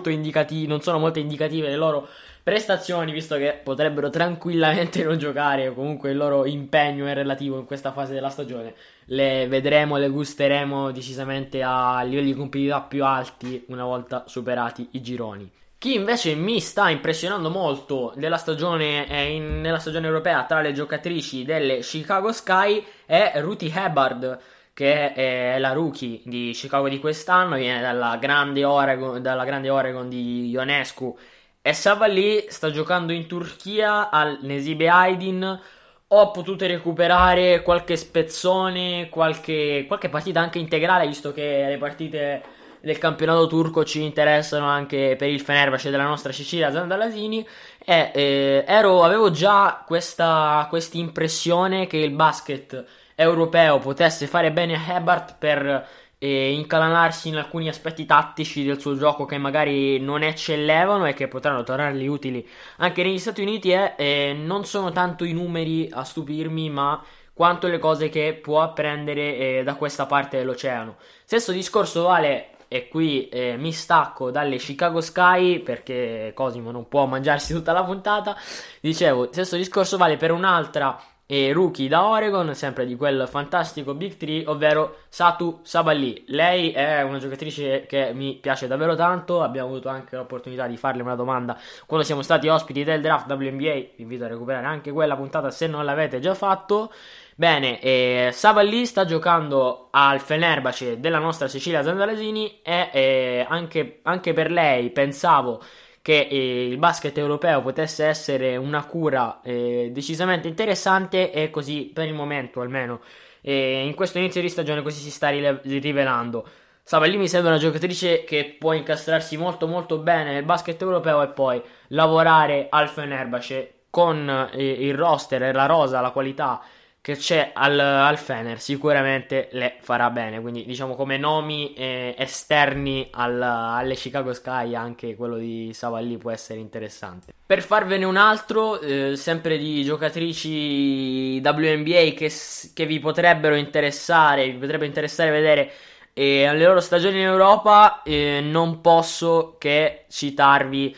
indicati- 0.06 0.66
non 0.66 0.80
sono 0.80 0.98
molto 0.98 1.18
indicative 1.18 1.68
le 1.68 1.76
loro 1.76 2.08
prestazioni, 2.42 3.12
visto 3.12 3.36
che 3.36 3.60
potrebbero 3.62 4.08
tranquillamente 4.08 5.04
non 5.04 5.18
giocare, 5.18 5.68
o 5.68 5.74
comunque 5.74 6.12
il 6.12 6.16
loro 6.16 6.46
impegno 6.46 7.04
è 7.04 7.12
relativo 7.12 7.58
in 7.58 7.66
questa 7.66 7.92
fase 7.92 8.14
della 8.14 8.30
stagione. 8.30 8.72
Le 9.08 9.46
vedremo, 9.46 9.98
le 9.98 10.08
gusteremo 10.08 10.90
decisamente 10.90 11.62
a 11.62 12.00
livelli 12.00 12.32
di 12.32 12.34
competitività 12.34 12.80
più 12.80 13.04
alti 13.04 13.62
una 13.68 13.84
volta 13.84 14.24
superati 14.26 14.88
i 14.92 15.02
gironi. 15.02 15.50
Chi 15.78 15.94
invece 15.94 16.34
mi 16.34 16.58
sta 16.58 16.90
impressionando 16.90 17.50
molto 17.50 18.12
stagione, 18.36 19.08
eh, 19.08 19.32
in, 19.34 19.60
nella 19.60 19.78
stagione 19.78 20.08
europea 20.08 20.44
tra 20.44 20.60
le 20.60 20.72
giocatrici 20.72 21.44
delle 21.44 21.78
Chicago 21.78 22.32
Sky 22.32 22.84
è 23.06 23.34
Ruthie 23.36 23.72
Hubbard, 23.72 24.40
che 24.74 25.12
è 25.12 25.56
la 25.60 25.70
rookie 25.70 26.20
di 26.24 26.50
Chicago 26.52 26.88
di 26.88 26.98
quest'anno, 26.98 27.54
viene 27.54 27.80
dalla 27.80 28.16
grande 28.16 28.64
Oregon, 28.64 29.22
dalla 29.22 29.44
grande 29.44 29.70
Oregon 29.70 30.08
di 30.08 30.48
Ionescu 30.48 31.16
e 31.62 31.72
stava 31.72 32.06
lì, 32.06 32.44
sta 32.48 32.72
giocando 32.72 33.12
in 33.12 33.28
Turchia 33.28 34.10
al 34.10 34.38
Nesibe 34.42 34.88
Aydin. 34.88 35.60
Ho 36.08 36.30
potuto 36.32 36.66
recuperare 36.66 37.62
qualche 37.62 37.96
spezzone, 37.96 39.08
qualche, 39.10 39.84
qualche 39.86 40.08
partita 40.08 40.40
anche 40.40 40.58
integrale, 40.58 41.06
visto 41.06 41.32
che 41.32 41.66
le 41.68 41.78
partite 41.78 42.42
del 42.80 42.98
campionato 42.98 43.46
turco 43.46 43.84
ci 43.84 44.02
interessano 44.02 44.66
anche 44.66 45.16
per 45.18 45.28
il 45.28 45.40
Fenerbahce 45.40 45.90
della 45.90 46.04
nostra 46.06 46.32
Cecilia 46.32 46.70
Zandalasini 46.70 47.46
e 47.84 48.10
eh, 48.14 48.64
ero, 48.66 49.02
avevo 49.02 49.30
già 49.30 49.82
questa 49.86 50.68
impressione 50.92 51.86
che 51.86 51.96
il 51.98 52.10
basket 52.10 52.84
europeo 53.14 53.78
potesse 53.78 54.26
fare 54.26 54.52
bene 54.52 54.74
a 54.74 54.96
Hebart 54.96 55.36
per 55.38 55.88
eh, 56.18 56.52
incalanarsi 56.52 57.28
in 57.28 57.36
alcuni 57.36 57.68
aspetti 57.68 58.04
tattici 58.04 58.64
del 58.64 58.80
suo 58.80 58.96
gioco 58.96 59.24
che 59.24 59.38
magari 59.38 60.00
non 60.00 60.22
eccellevano 60.22 61.06
e 61.06 61.14
che 61.14 61.28
potranno 61.28 61.62
tornargli 61.62 62.06
utili 62.06 62.46
anche 62.78 63.02
negli 63.02 63.18
Stati 63.18 63.40
Uniti 63.40 63.72
e 63.72 63.94
eh, 63.96 64.32
non 64.34 64.64
sono 64.64 64.90
tanto 64.90 65.24
i 65.24 65.32
numeri 65.32 65.88
a 65.92 66.04
stupirmi 66.04 66.70
ma 66.70 67.02
quanto 67.32 67.68
le 67.68 67.78
cose 67.78 68.08
che 68.08 68.38
può 68.40 68.62
apprendere 68.62 69.36
eh, 69.36 69.62
da 69.64 69.76
questa 69.76 70.06
parte 70.06 70.38
dell'oceano. 70.38 70.96
Stesso 71.24 71.52
discorso 71.52 72.02
vale 72.02 72.48
e 72.68 72.88
qui 72.88 73.28
eh, 73.28 73.56
mi 73.56 73.72
stacco 73.72 74.30
dalle 74.30 74.58
Chicago 74.58 75.00
Sky 75.00 75.60
perché 75.60 76.32
Cosimo 76.34 76.70
non 76.70 76.86
può 76.86 77.06
mangiarsi 77.06 77.52
tutta 77.54 77.72
la 77.72 77.82
puntata. 77.82 78.36
Dicevo, 78.80 79.28
stesso 79.32 79.56
discorso 79.56 79.96
vale 79.96 80.16
per 80.16 80.30
un'altra 80.30 81.00
e 81.30 81.52
rookie 81.52 81.88
da 81.88 82.06
Oregon, 82.06 82.54
sempre 82.54 82.86
di 82.86 82.96
quel 82.96 83.26
fantastico 83.28 83.92
Big 83.92 84.16
3, 84.16 84.44
ovvero 84.46 85.00
Satu 85.10 85.60
Saballi. 85.62 86.24
Lei 86.28 86.70
è 86.70 87.02
una 87.02 87.18
giocatrice 87.18 87.84
che 87.86 88.12
mi 88.14 88.38
piace 88.40 88.66
davvero 88.66 88.96
tanto, 88.96 89.42
abbiamo 89.42 89.68
avuto 89.68 89.90
anche 89.90 90.16
l'opportunità 90.16 90.66
di 90.66 90.78
farle 90.78 91.02
una 91.02 91.16
domanda 91.16 91.58
quando 91.84 92.06
siamo 92.06 92.22
stati 92.22 92.48
ospiti 92.48 92.82
del 92.82 93.02
draft 93.02 93.30
WNBA, 93.30 93.72
vi 93.72 93.92
invito 93.96 94.24
a 94.24 94.28
recuperare 94.28 94.64
anche 94.64 94.90
quella 94.90 95.16
puntata 95.16 95.50
se 95.50 95.66
non 95.66 95.84
l'avete 95.84 96.18
già 96.18 96.32
fatto. 96.32 96.90
Bene, 97.38 97.78
eh, 97.80 98.30
Saballi 98.32 98.84
sta 98.84 99.04
giocando 99.04 99.90
al 99.92 100.18
Fenerbahce 100.18 100.98
della 100.98 101.20
nostra 101.20 101.46
Cecilia 101.46 101.84
Zandalasini 101.84 102.62
e 102.62 102.90
eh, 102.92 103.46
anche, 103.48 104.00
anche 104.02 104.32
per 104.32 104.50
lei 104.50 104.90
pensavo 104.90 105.62
che 106.02 106.26
eh, 106.28 106.66
il 106.66 106.78
basket 106.78 107.16
europeo 107.16 107.62
potesse 107.62 108.06
essere 108.06 108.56
una 108.56 108.84
cura 108.86 109.40
eh, 109.42 109.90
decisamente 109.92 110.48
interessante 110.48 111.30
e 111.30 111.48
così 111.50 111.92
per 111.94 112.08
il 112.08 112.14
momento 112.14 112.60
almeno 112.60 113.02
eh, 113.40 113.86
in 113.86 113.94
questo 113.94 114.18
inizio 114.18 114.40
di 114.40 114.48
stagione 114.48 114.82
così 114.82 114.98
si 115.00 115.10
sta 115.12 115.28
rile- 115.28 115.60
rivelando. 115.62 116.44
Savalli 116.82 117.18
mi 117.18 117.28
sembra 117.28 117.50
una 117.50 117.60
giocatrice 117.60 118.24
che 118.24 118.56
può 118.58 118.72
incastrarsi 118.72 119.36
molto 119.36 119.68
molto 119.68 119.98
bene 119.98 120.32
nel 120.32 120.44
basket 120.44 120.82
europeo 120.82 121.22
e 121.22 121.28
poi 121.28 121.62
lavorare 121.90 122.66
al 122.68 122.88
Fenerbahce 122.88 123.74
con 123.90 124.28
eh, 124.52 124.60
il 124.60 124.94
roster 124.96 125.44
e 125.44 125.52
la 125.52 125.66
rosa, 125.66 126.00
la 126.00 126.10
qualità 126.10 126.60
che 127.08 127.16
c'è 127.16 127.52
al, 127.54 127.78
al, 127.78 128.18
Fener 128.18 128.60
sicuramente 128.60 129.48
le 129.52 129.76
farà 129.80 130.10
bene. 130.10 130.42
Quindi, 130.42 130.66
diciamo, 130.66 130.94
come 130.94 131.16
nomi 131.16 131.72
eh, 131.72 132.14
esterni 132.18 133.08
al, 133.12 133.40
alle 133.40 133.94
Chicago 133.94 134.34
Sky, 134.34 134.74
anche 134.74 135.16
quello 135.16 135.38
di 135.38 135.70
Savalli 135.72 136.18
può 136.18 136.30
essere 136.30 136.60
interessante. 136.60 137.32
Per 137.46 137.62
farvene 137.62 138.04
un 138.04 138.18
altro, 138.18 138.78
eh, 138.78 139.16
sempre 139.16 139.56
di 139.56 139.82
giocatrici 139.84 141.40
WNBA 141.42 142.12
che, 142.14 142.30
che, 142.74 142.84
vi 142.84 142.98
potrebbero 142.98 143.54
interessare, 143.54 144.50
vi 144.50 144.58
potrebbe 144.58 144.84
interessare 144.84 145.30
vedere 145.30 145.70
eh, 146.12 146.52
le 146.52 146.62
loro 146.62 146.80
stagioni 146.80 147.20
in 147.20 147.24
Europa, 147.24 148.02
eh, 148.02 148.40
non 148.42 148.82
posso 148.82 149.56
che 149.58 150.04
citarvi 150.10 150.94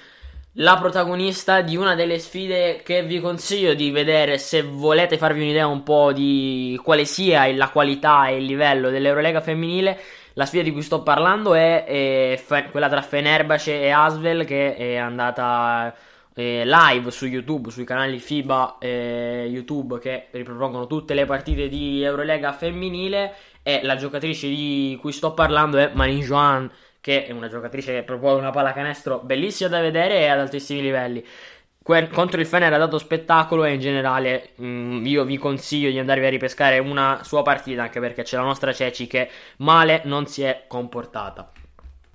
la 0.54 0.76
protagonista 0.78 1.60
di 1.60 1.76
una 1.76 1.94
delle 1.94 2.18
sfide 2.18 2.82
che 2.82 3.04
vi 3.04 3.20
consiglio 3.20 3.74
di 3.74 3.90
vedere 3.92 4.36
se 4.38 4.62
volete 4.62 5.16
farvi 5.16 5.42
un'idea 5.42 5.66
un 5.68 5.84
po' 5.84 6.12
di 6.12 6.78
quale 6.82 7.04
sia 7.04 7.52
la 7.54 7.68
qualità 7.68 8.26
e 8.28 8.38
il 8.38 8.44
livello 8.44 8.90
dell'Eurolega 8.90 9.40
femminile. 9.40 9.98
La 10.34 10.46
sfida 10.46 10.62
di 10.64 10.72
cui 10.72 10.82
sto 10.82 11.02
parlando 11.02 11.54
è, 11.54 11.84
è 11.84 12.40
fe- 12.42 12.68
quella 12.70 12.88
tra 12.88 13.02
Fenerbahce 13.02 13.80
e 13.80 13.90
Asvel 13.90 14.44
che 14.44 14.74
è 14.74 14.96
andata 14.96 15.94
eh, 16.34 16.62
live 16.64 17.10
su 17.10 17.26
YouTube, 17.26 17.70
sui 17.70 17.84
canali 17.84 18.18
FIBA 18.18 18.78
e 18.80 19.46
YouTube 19.48 19.98
che 19.98 20.28
ripropongono 20.30 20.86
tutte 20.86 21.14
le 21.14 21.26
partite 21.26 21.68
di 21.68 22.02
Eurolega 22.02 22.52
femminile 22.52 23.34
e 23.62 23.80
la 23.82 23.96
giocatrice 23.96 24.48
di 24.48 24.96
cui 25.00 25.12
sto 25.12 25.32
parlando 25.32 25.76
è 25.78 25.90
Marin 25.92 26.20
Joan 26.20 26.70
che 27.00 27.26
è 27.26 27.32
una 27.32 27.48
giocatrice 27.48 27.92
che 27.92 28.02
propone 28.02 28.40
una 28.40 28.50
pallacanestro 28.50 29.20
bellissima 29.20 29.68
da 29.70 29.80
vedere 29.80 30.20
e 30.20 30.28
ad 30.28 30.40
altissimi 30.40 30.82
livelli. 30.82 31.24
Que- 31.82 32.08
contro 32.08 32.40
il 32.40 32.46
Fener 32.46 32.72
ha 32.72 32.78
dato 32.78 32.98
spettacolo 32.98 33.64
e 33.64 33.72
in 33.72 33.80
generale 33.80 34.50
mh, 34.56 34.66
mm, 34.66 35.06
io 35.06 35.24
vi 35.24 35.38
consiglio 35.38 35.90
di 35.90 35.98
andarvi 35.98 36.26
a 36.26 36.28
ripescare 36.28 36.78
una 36.78 37.20
sua 37.24 37.42
partita 37.42 37.82
anche 37.82 38.00
perché 38.00 38.22
c'è 38.22 38.36
la 38.36 38.42
nostra 38.42 38.72
Ceci 38.72 39.06
che 39.06 39.30
male 39.58 40.02
non 40.04 40.26
si 40.26 40.42
è 40.42 40.64
comportata. 40.68 41.50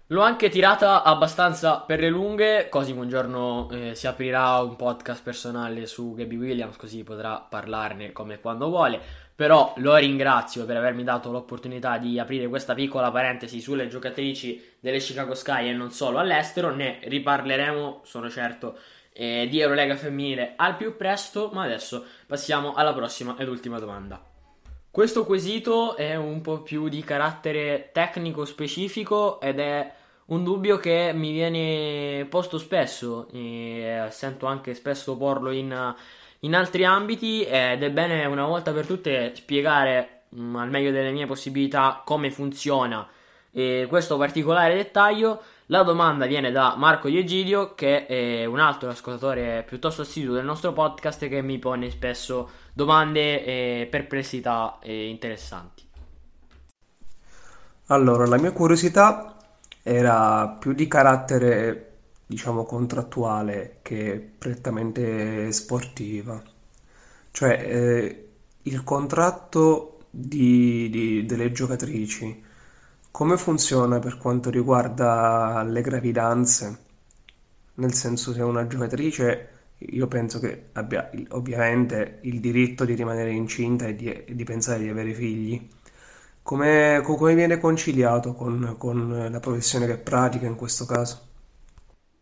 L'ho 0.10 0.22
anche 0.22 0.50
tirata 0.50 1.02
abbastanza 1.02 1.80
per 1.80 2.00
le 2.00 2.10
lunghe, 2.10 2.68
così 2.70 2.92
un 2.92 3.10
giorno 3.10 3.68
eh, 3.72 3.96
si 3.96 4.06
aprirà 4.06 4.60
un 4.60 4.76
podcast 4.76 5.24
personale 5.24 5.88
su 5.88 6.14
Gabby 6.14 6.36
Williams, 6.36 6.78
così 6.78 7.04
potrà 7.04 7.40
parlarne 7.40 8.12
come 8.12 8.40
quando 8.40 8.70
vuole. 8.70 9.02
Però 9.36 9.74
lo 9.78 9.96
ringrazio 9.98 10.66
per 10.66 10.78
avermi 10.78 11.04
dato 11.04 11.30
l'opportunità 11.30 11.98
di 11.98 12.18
aprire 12.18 12.48
questa 12.48 12.74
piccola 12.74 13.12
parentesi 13.12 13.60
sulle 13.60 13.90
giocatrici 13.90 14.76
delle 14.80 15.00
Chicago 15.00 15.36
Sky 15.36 15.68
e 15.68 15.74
non 15.74 15.92
solo 15.92 16.20
all'estero. 16.20 16.74
Ne 16.74 17.00
riparleremo, 17.04 18.02
sono 18.06 18.30
certo, 18.30 18.78
eh, 19.12 19.48
di 19.50 19.60
Eurolega 19.60 19.98
femminile 19.98 20.54
al 20.56 20.78
più 20.78 20.96
presto. 20.96 21.50
Ma 21.52 21.64
adesso 21.64 22.06
passiamo 22.26 22.76
alla 22.76 22.94
prossima 22.94 23.36
ed 23.38 23.50
ultima 23.50 23.78
domanda. 23.78 24.24
Questo 24.90 25.26
quesito 25.26 25.98
è 25.98 26.16
un 26.16 26.40
po' 26.40 26.62
più 26.62 26.88
di 26.88 27.04
carattere 27.04 27.90
tecnico 27.92 28.46
specifico 28.46 29.42
ed 29.42 29.60
è 29.60 29.92
un 30.28 30.46
dubbio 30.46 30.78
che 30.78 31.12
mi 31.14 31.34
viene 31.34 32.26
posto 32.30 32.58
spesso 32.58 33.28
e 33.34 34.08
sento 34.12 34.46
anche 34.46 34.74
spesso 34.74 35.18
porlo 35.18 35.52
in 35.52 35.94
in 36.46 36.56
altri 36.56 36.86
ambiti 36.86 37.44
ed 37.44 37.84
è 37.84 37.92
bene 37.92 38.26
una 38.26 38.46
volta 38.46 38.72
per 38.72 38.86
tutte 38.86 39.34
spiegare 39.36 40.22
mh, 40.30 40.42
mm, 40.42 40.56
al 40.56 40.70
meglio 40.70 40.92
delle 40.92 41.12
mie 41.12 41.26
possibilità 41.26 42.02
come 42.06 42.32
funziona 42.32 43.08
eh, 43.52 43.88
questo 43.90 44.18
particolare 44.18 44.76
dettaglio. 44.76 45.42
La 45.68 45.82
domanda 45.82 46.28
viene 46.28 46.52
da 46.52 46.76
Marco 46.78 47.10
Diegidio, 47.10 47.74
che 47.74 48.06
è 48.06 48.46
un 48.46 48.60
altro 48.60 48.90
ascoltatore 48.90 49.64
piuttosto 49.66 50.04
assiduo 50.04 50.36
del 50.36 50.46
nostro 50.46 50.74
podcast 50.74 51.28
che 51.28 51.42
mi 51.42 51.58
pone 51.58 51.90
spesso 51.90 52.50
domande 52.74 53.44
e 53.44 53.88
perplessità 53.90 54.78
eh, 54.82 55.08
interessanti. 55.08 55.84
Allora, 57.88 58.28
la 58.28 58.38
mia 58.38 58.52
curiosità 58.52 59.38
era 59.82 60.56
più 60.60 60.74
di 60.74 60.88
carattere 60.88 61.95
diciamo, 62.26 62.64
contrattuale 62.66 63.80
che 63.82 64.34
prettamente 64.38 65.52
sportiva. 65.52 66.42
Cioè, 67.32 67.52
eh, 67.52 68.28
il 68.64 68.84
contratto 68.84 70.00
di, 70.10 70.90
di, 70.90 71.26
delle 71.26 71.52
giocatrici, 71.52 72.44
come 73.12 73.38
funziona 73.38 74.00
per 74.00 74.18
quanto 74.18 74.50
riguarda 74.50 75.64
le 75.64 75.82
gravidanze? 75.82 76.84
Nel 77.76 77.94
senso, 77.94 78.34
se 78.34 78.42
una 78.42 78.68
giocatrice, 78.68 79.50
io 79.78 80.08
penso 80.08 80.40
che 80.40 80.70
abbia 80.74 81.10
ovviamente 81.30 82.20
il 82.24 82.40
diritto 82.40 82.86
di 82.86 82.94
rimanere 82.94 83.32
incinta 83.32 83.86
e 83.88 83.96
di, 83.96 84.26
di 84.30 84.44
pensare 84.44 84.80
di 84.84 84.90
avere 84.90 85.14
figli. 85.14 85.70
Come, 86.42 87.02
come 87.04 87.36
viene 87.36 87.60
conciliato 87.60 88.34
con, 88.34 88.76
con 88.78 89.28
la 89.32 89.40
professione 89.40 89.86
che 89.88 89.98
pratica 89.98 90.46
in 90.46 90.56
questo 90.56 90.86
caso? 90.86 91.34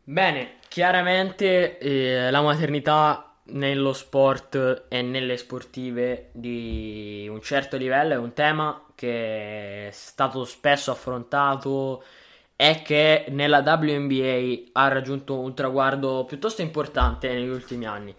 Bene, 0.06 0.56
chiaramente 0.68 1.78
eh, 1.78 2.30
la 2.30 2.42
maternità 2.42 3.38
nello 3.46 3.94
sport 3.94 4.86
e 4.90 5.02
nelle 5.02 5.38
sportive 5.38 6.30
di 6.34 7.26
un 7.30 7.42
certo 7.42 7.78
livello 7.78 8.14
è 8.14 8.18
un 8.18 8.34
tema 8.34 8.86
che 8.96 9.88
è 9.88 9.92
stato 9.92 10.44
spesso 10.44 10.92
affrontato 10.92 12.04
e 12.58 12.82
che 12.84 13.28
nella 13.30 13.60
WNBA 13.60 14.72
ha 14.74 14.90
raggiunto 14.90 15.40
un 15.40 15.56
traguardo 15.56 16.26
piuttosto 16.26 16.62
importante 16.62 17.32
negli 17.32 17.48
ultimi 17.48 17.86
anni. 17.86 18.14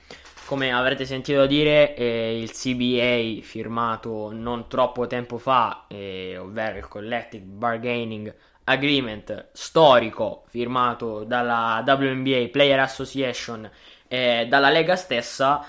Come 0.46 0.72
avrete 0.72 1.04
sentito 1.04 1.44
dire, 1.44 1.94
eh, 1.94 2.38
il 2.40 2.50
CBA 2.50 3.42
firmato 3.42 4.30
non 4.32 4.68
troppo 4.68 5.06
tempo 5.06 5.36
fa, 5.36 5.84
eh, 5.88 6.38
ovvero 6.38 6.78
il 6.78 6.88
Collective 6.88 7.44
Bargaining 7.44 8.34
agreement 8.64 9.48
storico 9.52 10.44
firmato 10.48 11.24
dalla 11.24 11.82
WNBA 11.86 12.48
Player 12.50 12.80
Association 12.80 13.70
e 14.08 14.46
dalla 14.48 14.70
Lega 14.70 14.96
stessa 14.96 15.64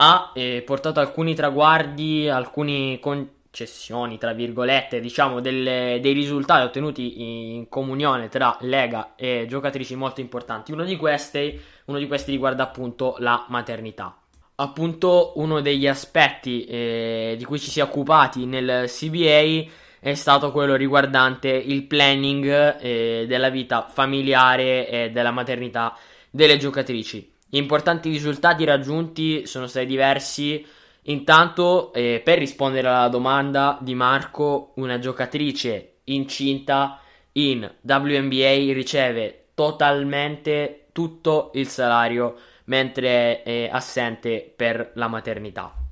ha 0.00 0.32
eh, 0.34 0.62
portato 0.64 1.00
alcuni 1.00 1.34
traguardi, 1.34 2.28
alcune 2.28 3.00
concessioni, 3.00 4.18
tra 4.18 4.32
virgolette, 4.32 5.00
diciamo, 5.00 5.40
delle, 5.40 5.98
dei 6.00 6.12
risultati 6.12 6.64
ottenuti 6.64 7.54
in 7.54 7.68
comunione 7.68 8.28
tra 8.28 8.56
Lega 8.60 9.14
e 9.16 9.46
giocatrici 9.48 9.96
molto 9.96 10.20
importanti. 10.20 10.70
Uno 10.70 10.84
di 10.84 10.96
questi, 10.96 11.60
uno 11.86 11.98
di 11.98 12.06
questi 12.06 12.30
riguarda 12.30 12.62
appunto 12.62 13.16
la 13.18 13.44
maternità. 13.48 14.16
Appunto, 14.54 15.32
uno 15.36 15.60
degli 15.60 15.86
aspetti 15.88 16.64
eh, 16.64 17.34
di 17.36 17.44
cui 17.44 17.58
ci 17.58 17.70
si 17.70 17.80
è 17.80 17.82
occupati 17.82 18.44
nel 18.46 18.88
CBA 18.88 19.86
è 20.00 20.14
stato 20.14 20.52
quello 20.52 20.76
riguardante 20.76 21.48
il 21.48 21.84
planning 21.84 22.78
eh, 22.80 23.24
della 23.26 23.50
vita 23.50 23.86
familiare 23.88 24.88
e 24.88 25.10
della 25.10 25.30
maternità 25.30 25.96
delle 26.30 26.56
giocatrici. 26.56 27.32
Gli 27.48 27.56
importanti 27.56 28.10
risultati 28.10 28.64
raggiunti 28.64 29.46
sono 29.46 29.66
stati 29.66 29.86
diversi. 29.86 30.64
Intanto, 31.02 31.92
eh, 31.94 32.20
per 32.22 32.38
rispondere 32.38 32.88
alla 32.88 33.08
domanda 33.08 33.78
di 33.80 33.94
Marco, 33.94 34.72
una 34.76 34.98
giocatrice 34.98 36.00
incinta 36.04 37.00
in 37.32 37.70
WNBA 37.80 38.72
riceve 38.72 39.48
totalmente 39.54 40.88
tutto 40.92 41.50
il 41.54 41.66
salario 41.66 42.36
mentre 42.64 43.42
è 43.42 43.68
assente 43.72 44.52
per 44.54 44.92
la 44.94 45.08
maternità. 45.08 45.87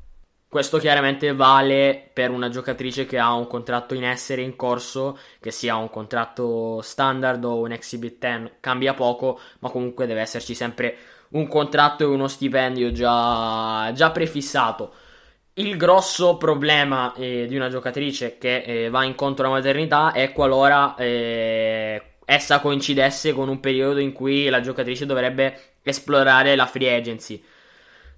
Questo 0.56 0.78
chiaramente 0.78 1.34
vale 1.34 2.08
per 2.14 2.30
una 2.30 2.48
giocatrice 2.48 3.04
che 3.04 3.18
ha 3.18 3.34
un 3.34 3.46
contratto 3.46 3.92
in 3.92 4.04
essere 4.04 4.40
in 4.40 4.56
corso, 4.56 5.18
che 5.38 5.50
sia 5.50 5.76
un 5.76 5.90
contratto 5.90 6.80
standard 6.80 7.44
o 7.44 7.60
un 7.60 7.72
Exhibit 7.72 8.16
10, 8.18 8.52
cambia 8.60 8.94
poco, 8.94 9.38
ma 9.58 9.68
comunque 9.68 10.06
deve 10.06 10.22
esserci 10.22 10.54
sempre 10.54 10.96
un 11.32 11.46
contratto 11.46 12.04
e 12.04 12.06
uno 12.06 12.26
stipendio 12.26 12.90
già, 12.90 13.92
già 13.92 14.10
prefissato. 14.12 14.94
Il 15.52 15.76
grosso 15.76 16.38
problema 16.38 17.12
eh, 17.12 17.44
di 17.46 17.54
una 17.54 17.68
giocatrice 17.68 18.38
che 18.38 18.62
eh, 18.62 18.88
va 18.88 19.04
incontro 19.04 19.44
alla 19.44 19.56
maternità 19.56 20.12
è 20.12 20.32
qualora 20.32 20.94
eh, 20.94 22.02
essa 22.24 22.60
coincidesse 22.60 23.34
con 23.34 23.50
un 23.50 23.60
periodo 23.60 23.98
in 24.00 24.14
cui 24.14 24.48
la 24.48 24.62
giocatrice 24.62 25.04
dovrebbe 25.04 25.74
esplorare 25.82 26.56
la 26.56 26.64
free 26.64 26.96
agency. 26.96 27.44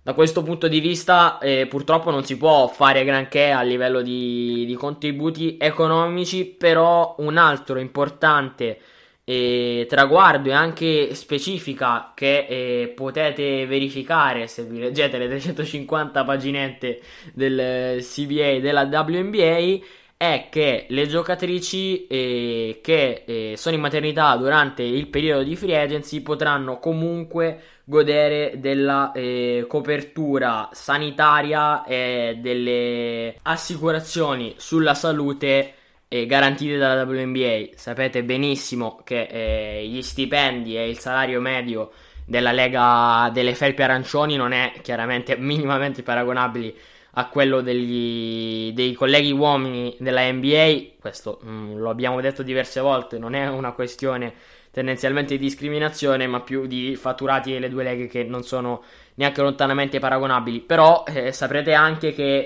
Da 0.09 0.15
questo 0.15 0.43
punto 0.43 0.69
di 0.69 0.81
vista, 0.81 1.37
eh, 1.39 1.67
purtroppo 1.67 2.11
non 2.11 2.25
si 2.25 2.39
può 2.39 2.67
fare 2.69 3.05
granché 3.05 3.51
a 3.51 3.61
livello 3.61 4.01
di, 4.01 4.65
di 4.65 4.73
contributi 4.73 5.59
economici, 5.61 6.47
però 6.47 7.15
un 7.19 7.37
altro 7.37 7.79
importante 7.79 8.81
eh, 9.23 9.85
traguardo 9.87 10.49
e 10.49 10.53
anche 10.53 11.15
specifica 11.15 12.13
che 12.15 12.47
eh, 12.49 12.89
potete 12.97 13.67
verificare 13.67 14.47
se 14.47 14.63
vi 14.63 14.79
leggete 14.79 15.19
le 15.19 15.29
350 15.29 16.25
paginette 16.25 17.03
del 17.35 18.03
CBA 18.03 18.47
e 18.47 18.61
della 18.63 18.85
WNBA 18.85 19.79
è 20.19 20.49
che 20.51 20.87
le 20.89 21.07
giocatrici 21.07 22.09
eh, 22.09 22.81
che 22.83 23.23
eh, 23.25 23.55
sono 23.57 23.77
in 23.77 23.81
maternità 23.81 24.35
durante 24.35 24.83
il 24.83 25.07
periodo 25.07 25.45
di 25.45 25.55
free 25.55 25.81
agency 25.81 26.23
potranno 26.23 26.81
comunque 26.81 27.63
godere 27.85 28.55
della 28.57 29.13
eh, 29.13 29.65
copertura 29.69 30.71
sanitaria 30.73 31.85
e 31.85 32.37
delle 32.41 33.37
assicurazioni 33.43 34.55
sulla 34.59 34.95
salute 34.95 35.75
eh, 36.09 36.27
garantite 36.27 36.77
dalla 36.77 37.05
WNBA. 37.05 37.69
Sapete 37.77 38.25
benissimo 38.25 39.01
che 39.05 39.23
eh, 39.23 39.87
gli 39.87 40.03
stipendi 40.03 40.77
e 40.77 40.89
il 40.89 40.99
salario 40.99 41.41
medio 41.41 41.93
della 42.27 42.51
Lega 42.51 43.31
delle 43.33 43.55
Felpe 43.55 43.85
Arancioni 43.85 44.35
non 44.35 44.51
è 44.51 44.73
chiaramente 44.83 45.37
minimamente 45.37 46.03
paragonabili 46.03 46.77
a 47.13 47.29
quello 47.29 47.61
degli, 47.61 48.73
dei 48.73 48.93
colleghi 48.93 49.33
uomini 49.33 49.97
della 49.99 50.31
NBA. 50.31 50.97
Questo 51.01 51.41
mh, 51.43 51.51
mm, 51.51 51.77
lo 51.77 51.91
abbiamo 51.91 52.21
detto 52.21 52.43
diverse 52.43 52.81
volte, 52.81 53.19
non 53.19 53.35
è 53.35 53.49
una 53.49 53.73
questione 53.73 54.35
tendenzialmente 54.71 55.37
di 55.37 55.45
discriminazione, 55.45 56.27
ma 56.27 56.41
più 56.41 56.67
di 56.67 56.95
fatturati 56.95 57.53
delle 57.53 57.69
due 57.69 57.83
leghe 57.83 58.07
che 58.07 58.23
non 58.23 58.43
sono 58.45 58.83
neanche 59.15 59.43
lontanamente 59.43 59.99
paragonabili. 59.99 60.61
Però 60.61 61.05
eh, 61.07 61.33
saprete 61.33 61.73
anche 61.73 62.13
che 62.13 62.45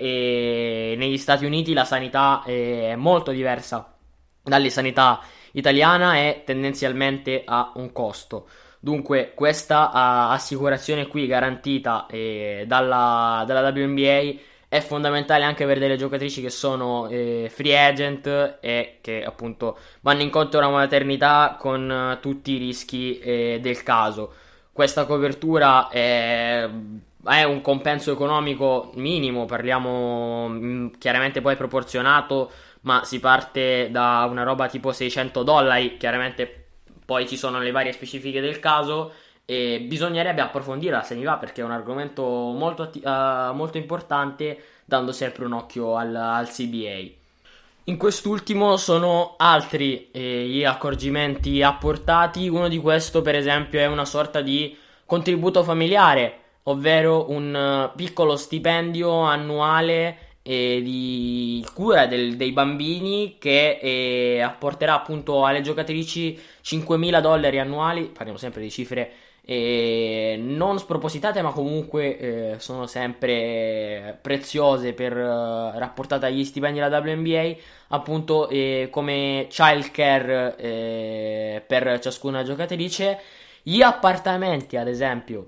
eh, 0.93 0.95
negli 0.97 1.19
Stati 1.19 1.45
Uniti 1.45 1.75
la 1.75 1.85
sanità 1.85 2.43
è 2.45 2.95
molto 2.97 3.33
diversa 3.33 3.95
dalle 4.43 4.71
sanità 4.71 5.21
italiana 5.53 6.17
e 6.17 6.43
tendenzialmente 6.45 7.43
ha 7.45 7.73
un 7.75 7.93
costo. 7.93 8.49
Dunque, 8.81 9.33
questa 9.35 9.91
uh, 9.91 10.33
assicurazione 10.33 11.07
qui 11.07 11.27
garantita 11.27 12.07
eh, 12.07 12.65
dalla, 12.67 13.45
dalla 13.47 13.69
WNBA 13.69 14.35
è 14.73 14.81
fondamentale 14.81 15.45
anche 15.45 15.67
per 15.67 15.79
delle 15.79 15.99
giocatrici 15.99 16.41
che 16.41 16.49
sono 16.49 17.07
eh, 17.09 17.51
free 17.53 17.79
agent 17.79 18.57
e 18.63 19.01
che 19.03 19.23
appunto 19.23 19.77
vanno 20.01 20.23
incontro 20.23 20.61
a 20.61 20.67
una 20.67 20.79
maternità 20.79 21.57
con 21.59 21.91
uh, 21.91 22.19
tutti 22.21 22.53
i 22.53 22.57
rischi 22.57 23.19
eh, 23.19 23.59
del 23.61 23.83
caso. 23.83 24.33
Questa 24.73 25.05
copertura 25.05 25.91
è, 25.91 26.67
è, 27.23 27.43
un 27.43 27.61
compenso 27.61 28.13
economico 28.13 28.93
minimo, 28.95 29.45
parliamo 29.45 30.49
mh, 30.49 30.65
mm, 30.65 30.87
chiaramente 30.99 31.43
poi 31.43 31.55
proporzionato, 31.55 32.51
ma 32.81 33.05
si 33.05 33.21
parte 33.21 33.91
da 33.91 34.27
una 34.31 34.43
roba 34.43 34.69
tipo 34.69 34.91
600 34.91 35.43
dollari, 35.43 35.99
chiaramente 35.99 36.69
poi 37.05 37.29
ci 37.29 37.37
sono 37.37 37.59
le 37.59 37.73
varie 37.73 37.93
specifiche 37.93 38.41
del 38.41 38.59
caso 38.59 39.13
e 39.45 39.81
bisognerebbe 39.87 40.41
approfondirla 40.41 41.03
se 41.03 41.15
mi 41.15 41.25
va 41.25 41.37
perché 41.37 41.61
è 41.61 41.65
un 41.65 41.73
argomento 41.73 42.23
molto, 42.25 42.91
uh, 42.95 43.55
molto 43.55 43.77
importante 43.77 44.63
dando 44.85 45.13
sempre 45.13 45.45
un 45.45 45.53
occhio 45.53 45.97
al, 45.97 46.15
al 46.15 46.49
CBA. 46.49 47.21
In 47.85 47.97
quest'ultimo 47.97 48.77
sono 48.77 49.35
altri 49.37 50.11
eh, 50.13 50.47
gli 50.47 50.65
accorgimenti 50.65 51.63
apportati, 51.63 52.49
uno 52.49 52.69
di 52.69 52.79
questo 52.79 53.23
per 53.23 53.35
esempio 53.35 53.81
è 53.81 53.87
una 53.87 54.05
sorta 54.05 54.41
di 54.41 54.77
contributo 55.05 55.65
familiare, 55.65 56.39
ovvero 56.65 57.31
un 57.31 57.91
uh, 57.93 57.97
piccolo 57.97 58.37
stipendio 58.37 59.23
annuale 59.23 60.31
eh, 60.43 60.81
di 60.83 61.65
cura 61.75 62.07
del, 62.07 62.37
dei 62.37 62.53
bambini 62.53 63.37
che 63.39 63.79
eh, 63.81 64.41
apporterà 64.41 64.95
appunto 64.95 65.45
alle 65.45 65.61
giocatrici 65.61 66.39
5.000 66.65 67.21
dollari 67.21 67.59
annuali, 67.59 68.05
parliamo 68.05 68.39
sempre 68.39 68.63
di 68.63 68.71
cifre 68.71 69.13
eh, 69.45 70.37
non 70.39 70.79
spropositate 70.79 71.43
ma 71.43 71.51
comunque 71.51 72.19
eh, 72.19 72.55
sono 72.59 72.87
sempre 72.87 74.17
preziose 74.23 74.93
per 74.93 75.17
eh, 75.17 75.79
rapportate 75.79 76.27
agli 76.27 76.45
stipendi 76.45 76.79
della 76.79 76.99
WNBA 76.99 77.55
appunto 77.89 78.49
eh, 78.49 78.89
come 78.91 79.47
childcare 79.51 80.57
eh, 80.57 81.65
per 81.67 81.99
ciascuna 81.99 82.43
giocatrice. 82.45 83.19
Gli 83.63 83.83
appartamenti 83.83 84.77
ad 84.77 84.89
esempio 84.89 85.47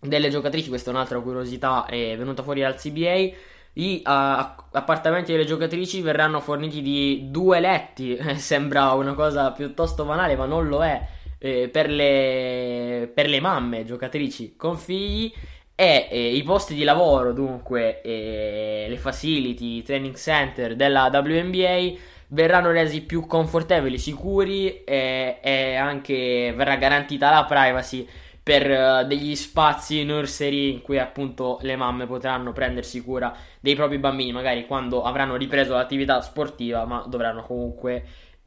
delle 0.00 0.30
giocatrici 0.30 0.68
questa 0.68 0.90
è 0.90 0.94
un'altra 0.94 1.20
curiosità 1.20 1.86
venuta 1.88 2.42
fuori 2.42 2.60
dal 2.60 2.74
CBA 2.74 3.30
gli 3.74 4.02
uh, 4.04 4.10
appartamenti 4.10 5.32
delle 5.32 5.46
giocatrici 5.46 6.02
verranno 6.02 6.40
forniti 6.40 6.82
di 6.82 7.30
due 7.30 7.60
letti 7.60 8.18
sembra 8.36 8.90
una 8.92 9.14
cosa 9.14 9.52
piuttosto 9.52 10.04
banale 10.04 10.36
ma 10.36 10.44
non 10.44 10.68
lo 10.68 10.84
è 10.84 11.00
eh, 11.42 11.68
per, 11.68 11.90
le, 11.90 13.10
per, 13.12 13.28
le, 13.28 13.40
mamme 13.40 13.84
giocatrici 13.84 14.54
con 14.56 14.78
figli 14.78 15.32
e 15.74 16.06
eh, 16.08 16.36
i 16.36 16.42
posti 16.44 16.74
di 16.74 16.84
lavoro, 16.84 17.32
dunque 17.32 18.00
eh, 18.00 18.86
le 18.88 18.96
facility, 18.96 19.78
i 19.78 19.82
training 19.82 20.14
center 20.14 20.76
della 20.76 21.10
WNBA 21.12 21.92
verranno 22.28 22.70
resi 22.70 23.02
più 23.02 23.26
confortevoli, 23.26 23.98
sicuri 23.98 24.84
e 24.84 25.76
anche 25.76 26.54
verrà 26.56 26.76
garantita 26.76 27.30
la 27.30 27.44
privacy 27.44 28.06
per 28.42 28.68
uh, 28.68 29.06
degli 29.06 29.36
spazi 29.36 30.02
nursery 30.04 30.72
in 30.72 30.82
cui 30.82 30.98
appunto 30.98 31.58
le 31.62 31.76
mamme 31.76 32.06
potranno 32.06 32.52
prendersi 32.52 33.00
cura 33.02 33.34
dei 33.60 33.76
propri 33.76 33.98
bambini, 33.98 34.32
magari 34.32 34.66
quando 34.66 35.02
avranno 35.04 35.36
ripreso 35.36 35.74
l'attività 35.74 36.20
sportiva, 36.20 36.84
ma 36.84 37.04
dovranno 37.06 37.42
comunque 37.42 38.04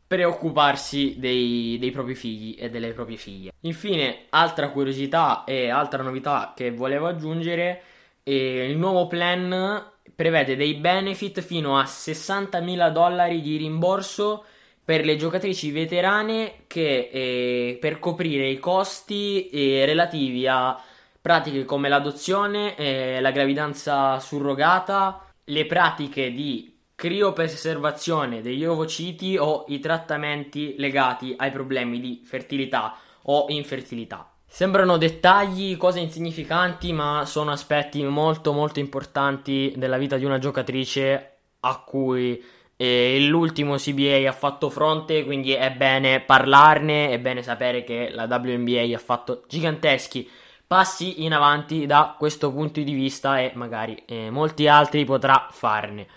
preoccuparsi 0.07 1.15
dei, 1.17 1.77
dei, 1.79 1.91
propri 1.91 2.15
figli 2.15 2.55
e 2.59 2.69
delle 2.69 2.93
proprie 2.93 3.17
figlie. 3.17 3.51
Infine, 3.61 4.25
altra 4.29 4.69
curiosità 4.69 5.43
e 5.45 5.69
altra 5.69 6.03
novità 6.03 6.53
che 6.55 6.71
volevo 6.71 7.07
aggiungere, 7.07 7.81
eh, 8.23 8.69
il 8.69 8.77
nuovo 8.77 9.07
plan 9.07 9.93
prevede 10.13 10.55
dei 10.55 10.75
benefit 10.75 11.41
fino 11.41 11.77
a 11.77 11.83
60.000 11.83 12.91
dollari 12.91 13.41
di 13.41 13.57
rimborso 13.57 14.45
per 14.83 15.03
le 15.03 15.15
giocatrici 15.15 15.71
veterane 15.71 16.65
che 16.67 17.09
eh, 17.11 17.77
per 17.81 17.97
coprire 17.97 18.47
i 18.47 18.59
costi 18.59 19.49
eh, 19.49 19.83
relativi 19.85 20.45
a 20.45 20.79
pratiche 21.19 21.65
come 21.65 21.89
l'adozione, 21.89 22.75
eh, 22.75 23.19
la 23.19 23.31
gravidanza 23.31 24.19
surrogata, 24.19 25.25
le 25.45 25.65
pratiche 25.65 26.31
di 26.31 26.74
criopreservazione 26.95 28.41
degli 28.41 28.65
ovociti 28.65 29.37
o 29.37 29.65
i 29.67 29.79
trattamenti 29.79 30.75
legati 30.77 31.33
ai 31.37 31.51
problemi 31.51 31.99
di 31.99 32.21
fertilità 32.23 32.97
o 33.23 33.45
infertilità. 33.49 34.29
Sembrano 34.47 34.97
dettagli, 34.97 35.75
cose 35.75 35.99
insignificanti, 35.99 36.93
ma 36.93 37.25
sono 37.25 37.51
aspetti 37.51 38.01
molto 38.03 38.53
molto 38.53 38.79
importanti 38.79 39.73
della 39.75 39.97
vita 39.97 40.17
di 40.17 40.23
una 40.23 40.39
giocatrice 40.39 41.31
a 41.59 41.83
cui 41.85 42.41
eh, 42.77 43.25
l'ultimo 43.27 43.75
CBA 43.75 44.29
ha 44.29 44.31
fatto 44.31 44.69
fronte, 44.69 45.25
quindi 45.25 45.51
è 45.51 45.71
bene 45.71 46.21
parlarne, 46.21 47.09
è 47.09 47.19
bene 47.19 47.41
sapere 47.41 47.83
che 47.83 48.09
la 48.11 48.25
WNBA 48.25 48.95
ha 48.95 48.99
fatto 48.99 49.43
giganteschi 49.47 50.29
passi 50.67 51.23
in 51.23 51.33
avanti 51.33 51.85
da 51.85 52.15
questo 52.17 52.51
punto 52.51 52.81
di 52.81 52.93
vista 52.93 53.39
e 53.39 53.51
magari 53.55 54.01
eh, 54.05 54.29
molti 54.29 54.67
altri 54.67 55.05
potrà 55.05 55.47
farne. 55.51 56.07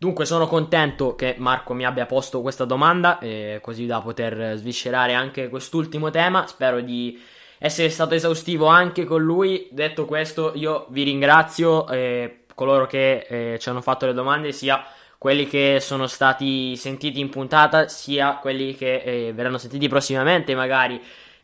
Dunque 0.00 0.24
sono 0.24 0.46
contento 0.46 1.14
che 1.14 1.34
Marco 1.36 1.74
mi 1.74 1.84
abbia 1.84 2.06
posto 2.06 2.40
questa 2.40 2.64
domanda, 2.64 3.18
eh, 3.18 3.58
così 3.60 3.84
da 3.84 4.00
poter 4.00 4.56
sviscerare 4.56 5.12
anche 5.12 5.50
quest'ultimo 5.50 6.08
tema. 6.08 6.46
Spero 6.46 6.80
di 6.80 7.20
essere 7.58 7.90
stato 7.90 8.14
esaustivo 8.14 8.64
anche 8.64 9.04
con 9.04 9.20
lui. 9.22 9.68
Detto 9.70 10.06
questo, 10.06 10.52
io 10.54 10.86
vi 10.88 11.02
ringrazio 11.02 11.86
eh, 11.88 12.44
coloro 12.54 12.86
che 12.86 13.26
eh, 13.28 13.58
ci 13.58 13.68
hanno 13.68 13.82
fatto 13.82 14.06
le 14.06 14.14
domande, 14.14 14.52
sia 14.52 14.82
quelli 15.18 15.46
che 15.46 15.80
sono 15.80 16.06
stati 16.06 16.76
sentiti 16.76 17.20
in 17.20 17.28
puntata, 17.28 17.86
sia 17.88 18.36
quelli 18.36 18.74
che 18.74 19.02
eh, 19.02 19.32
verranno 19.34 19.58
sentiti 19.58 19.86
prossimamente, 19.86 20.54
magari 20.54 20.98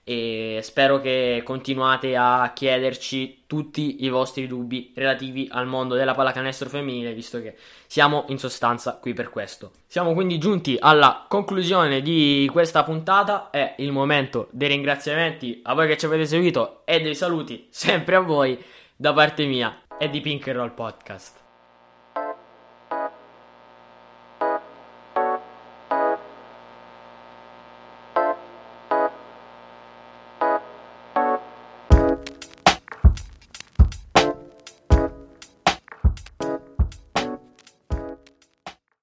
e 0.08 0.60
spero 0.62 1.00
che 1.00 1.42
continuate 1.44 2.14
a 2.14 2.52
chiederci 2.54 3.42
tutti 3.48 4.04
i 4.04 4.08
vostri 4.08 4.46
dubbi 4.46 4.92
relativi 4.94 5.48
al 5.50 5.66
mondo 5.66 5.96
della 5.96 6.14
pallacanestro 6.14 6.68
femminile, 6.68 7.12
visto 7.12 7.42
che 7.42 7.56
siamo 7.88 8.26
in 8.28 8.38
sostanza 8.38 8.98
qui 8.98 9.14
per 9.14 9.30
questo. 9.30 9.72
Siamo 9.88 10.14
quindi 10.14 10.38
giunti 10.38 10.76
alla 10.78 11.26
conclusione 11.26 12.02
di 12.02 12.48
questa 12.52 12.84
puntata, 12.84 13.50
è 13.50 13.74
il 13.78 13.90
momento 13.90 14.46
dei 14.52 14.68
ringraziamenti 14.68 15.58
a 15.64 15.74
voi 15.74 15.88
che 15.88 15.98
ci 15.98 16.06
avete 16.06 16.24
seguito 16.24 16.82
e 16.84 17.00
dei 17.00 17.16
saluti 17.16 17.66
sempre 17.70 18.14
a 18.14 18.20
voi 18.20 18.56
da 18.94 19.12
parte 19.12 19.44
mia 19.44 19.86
e 19.98 20.08
di 20.08 20.20
Pink 20.20 20.46
Roll 20.46 20.72
Podcast. 20.72 21.45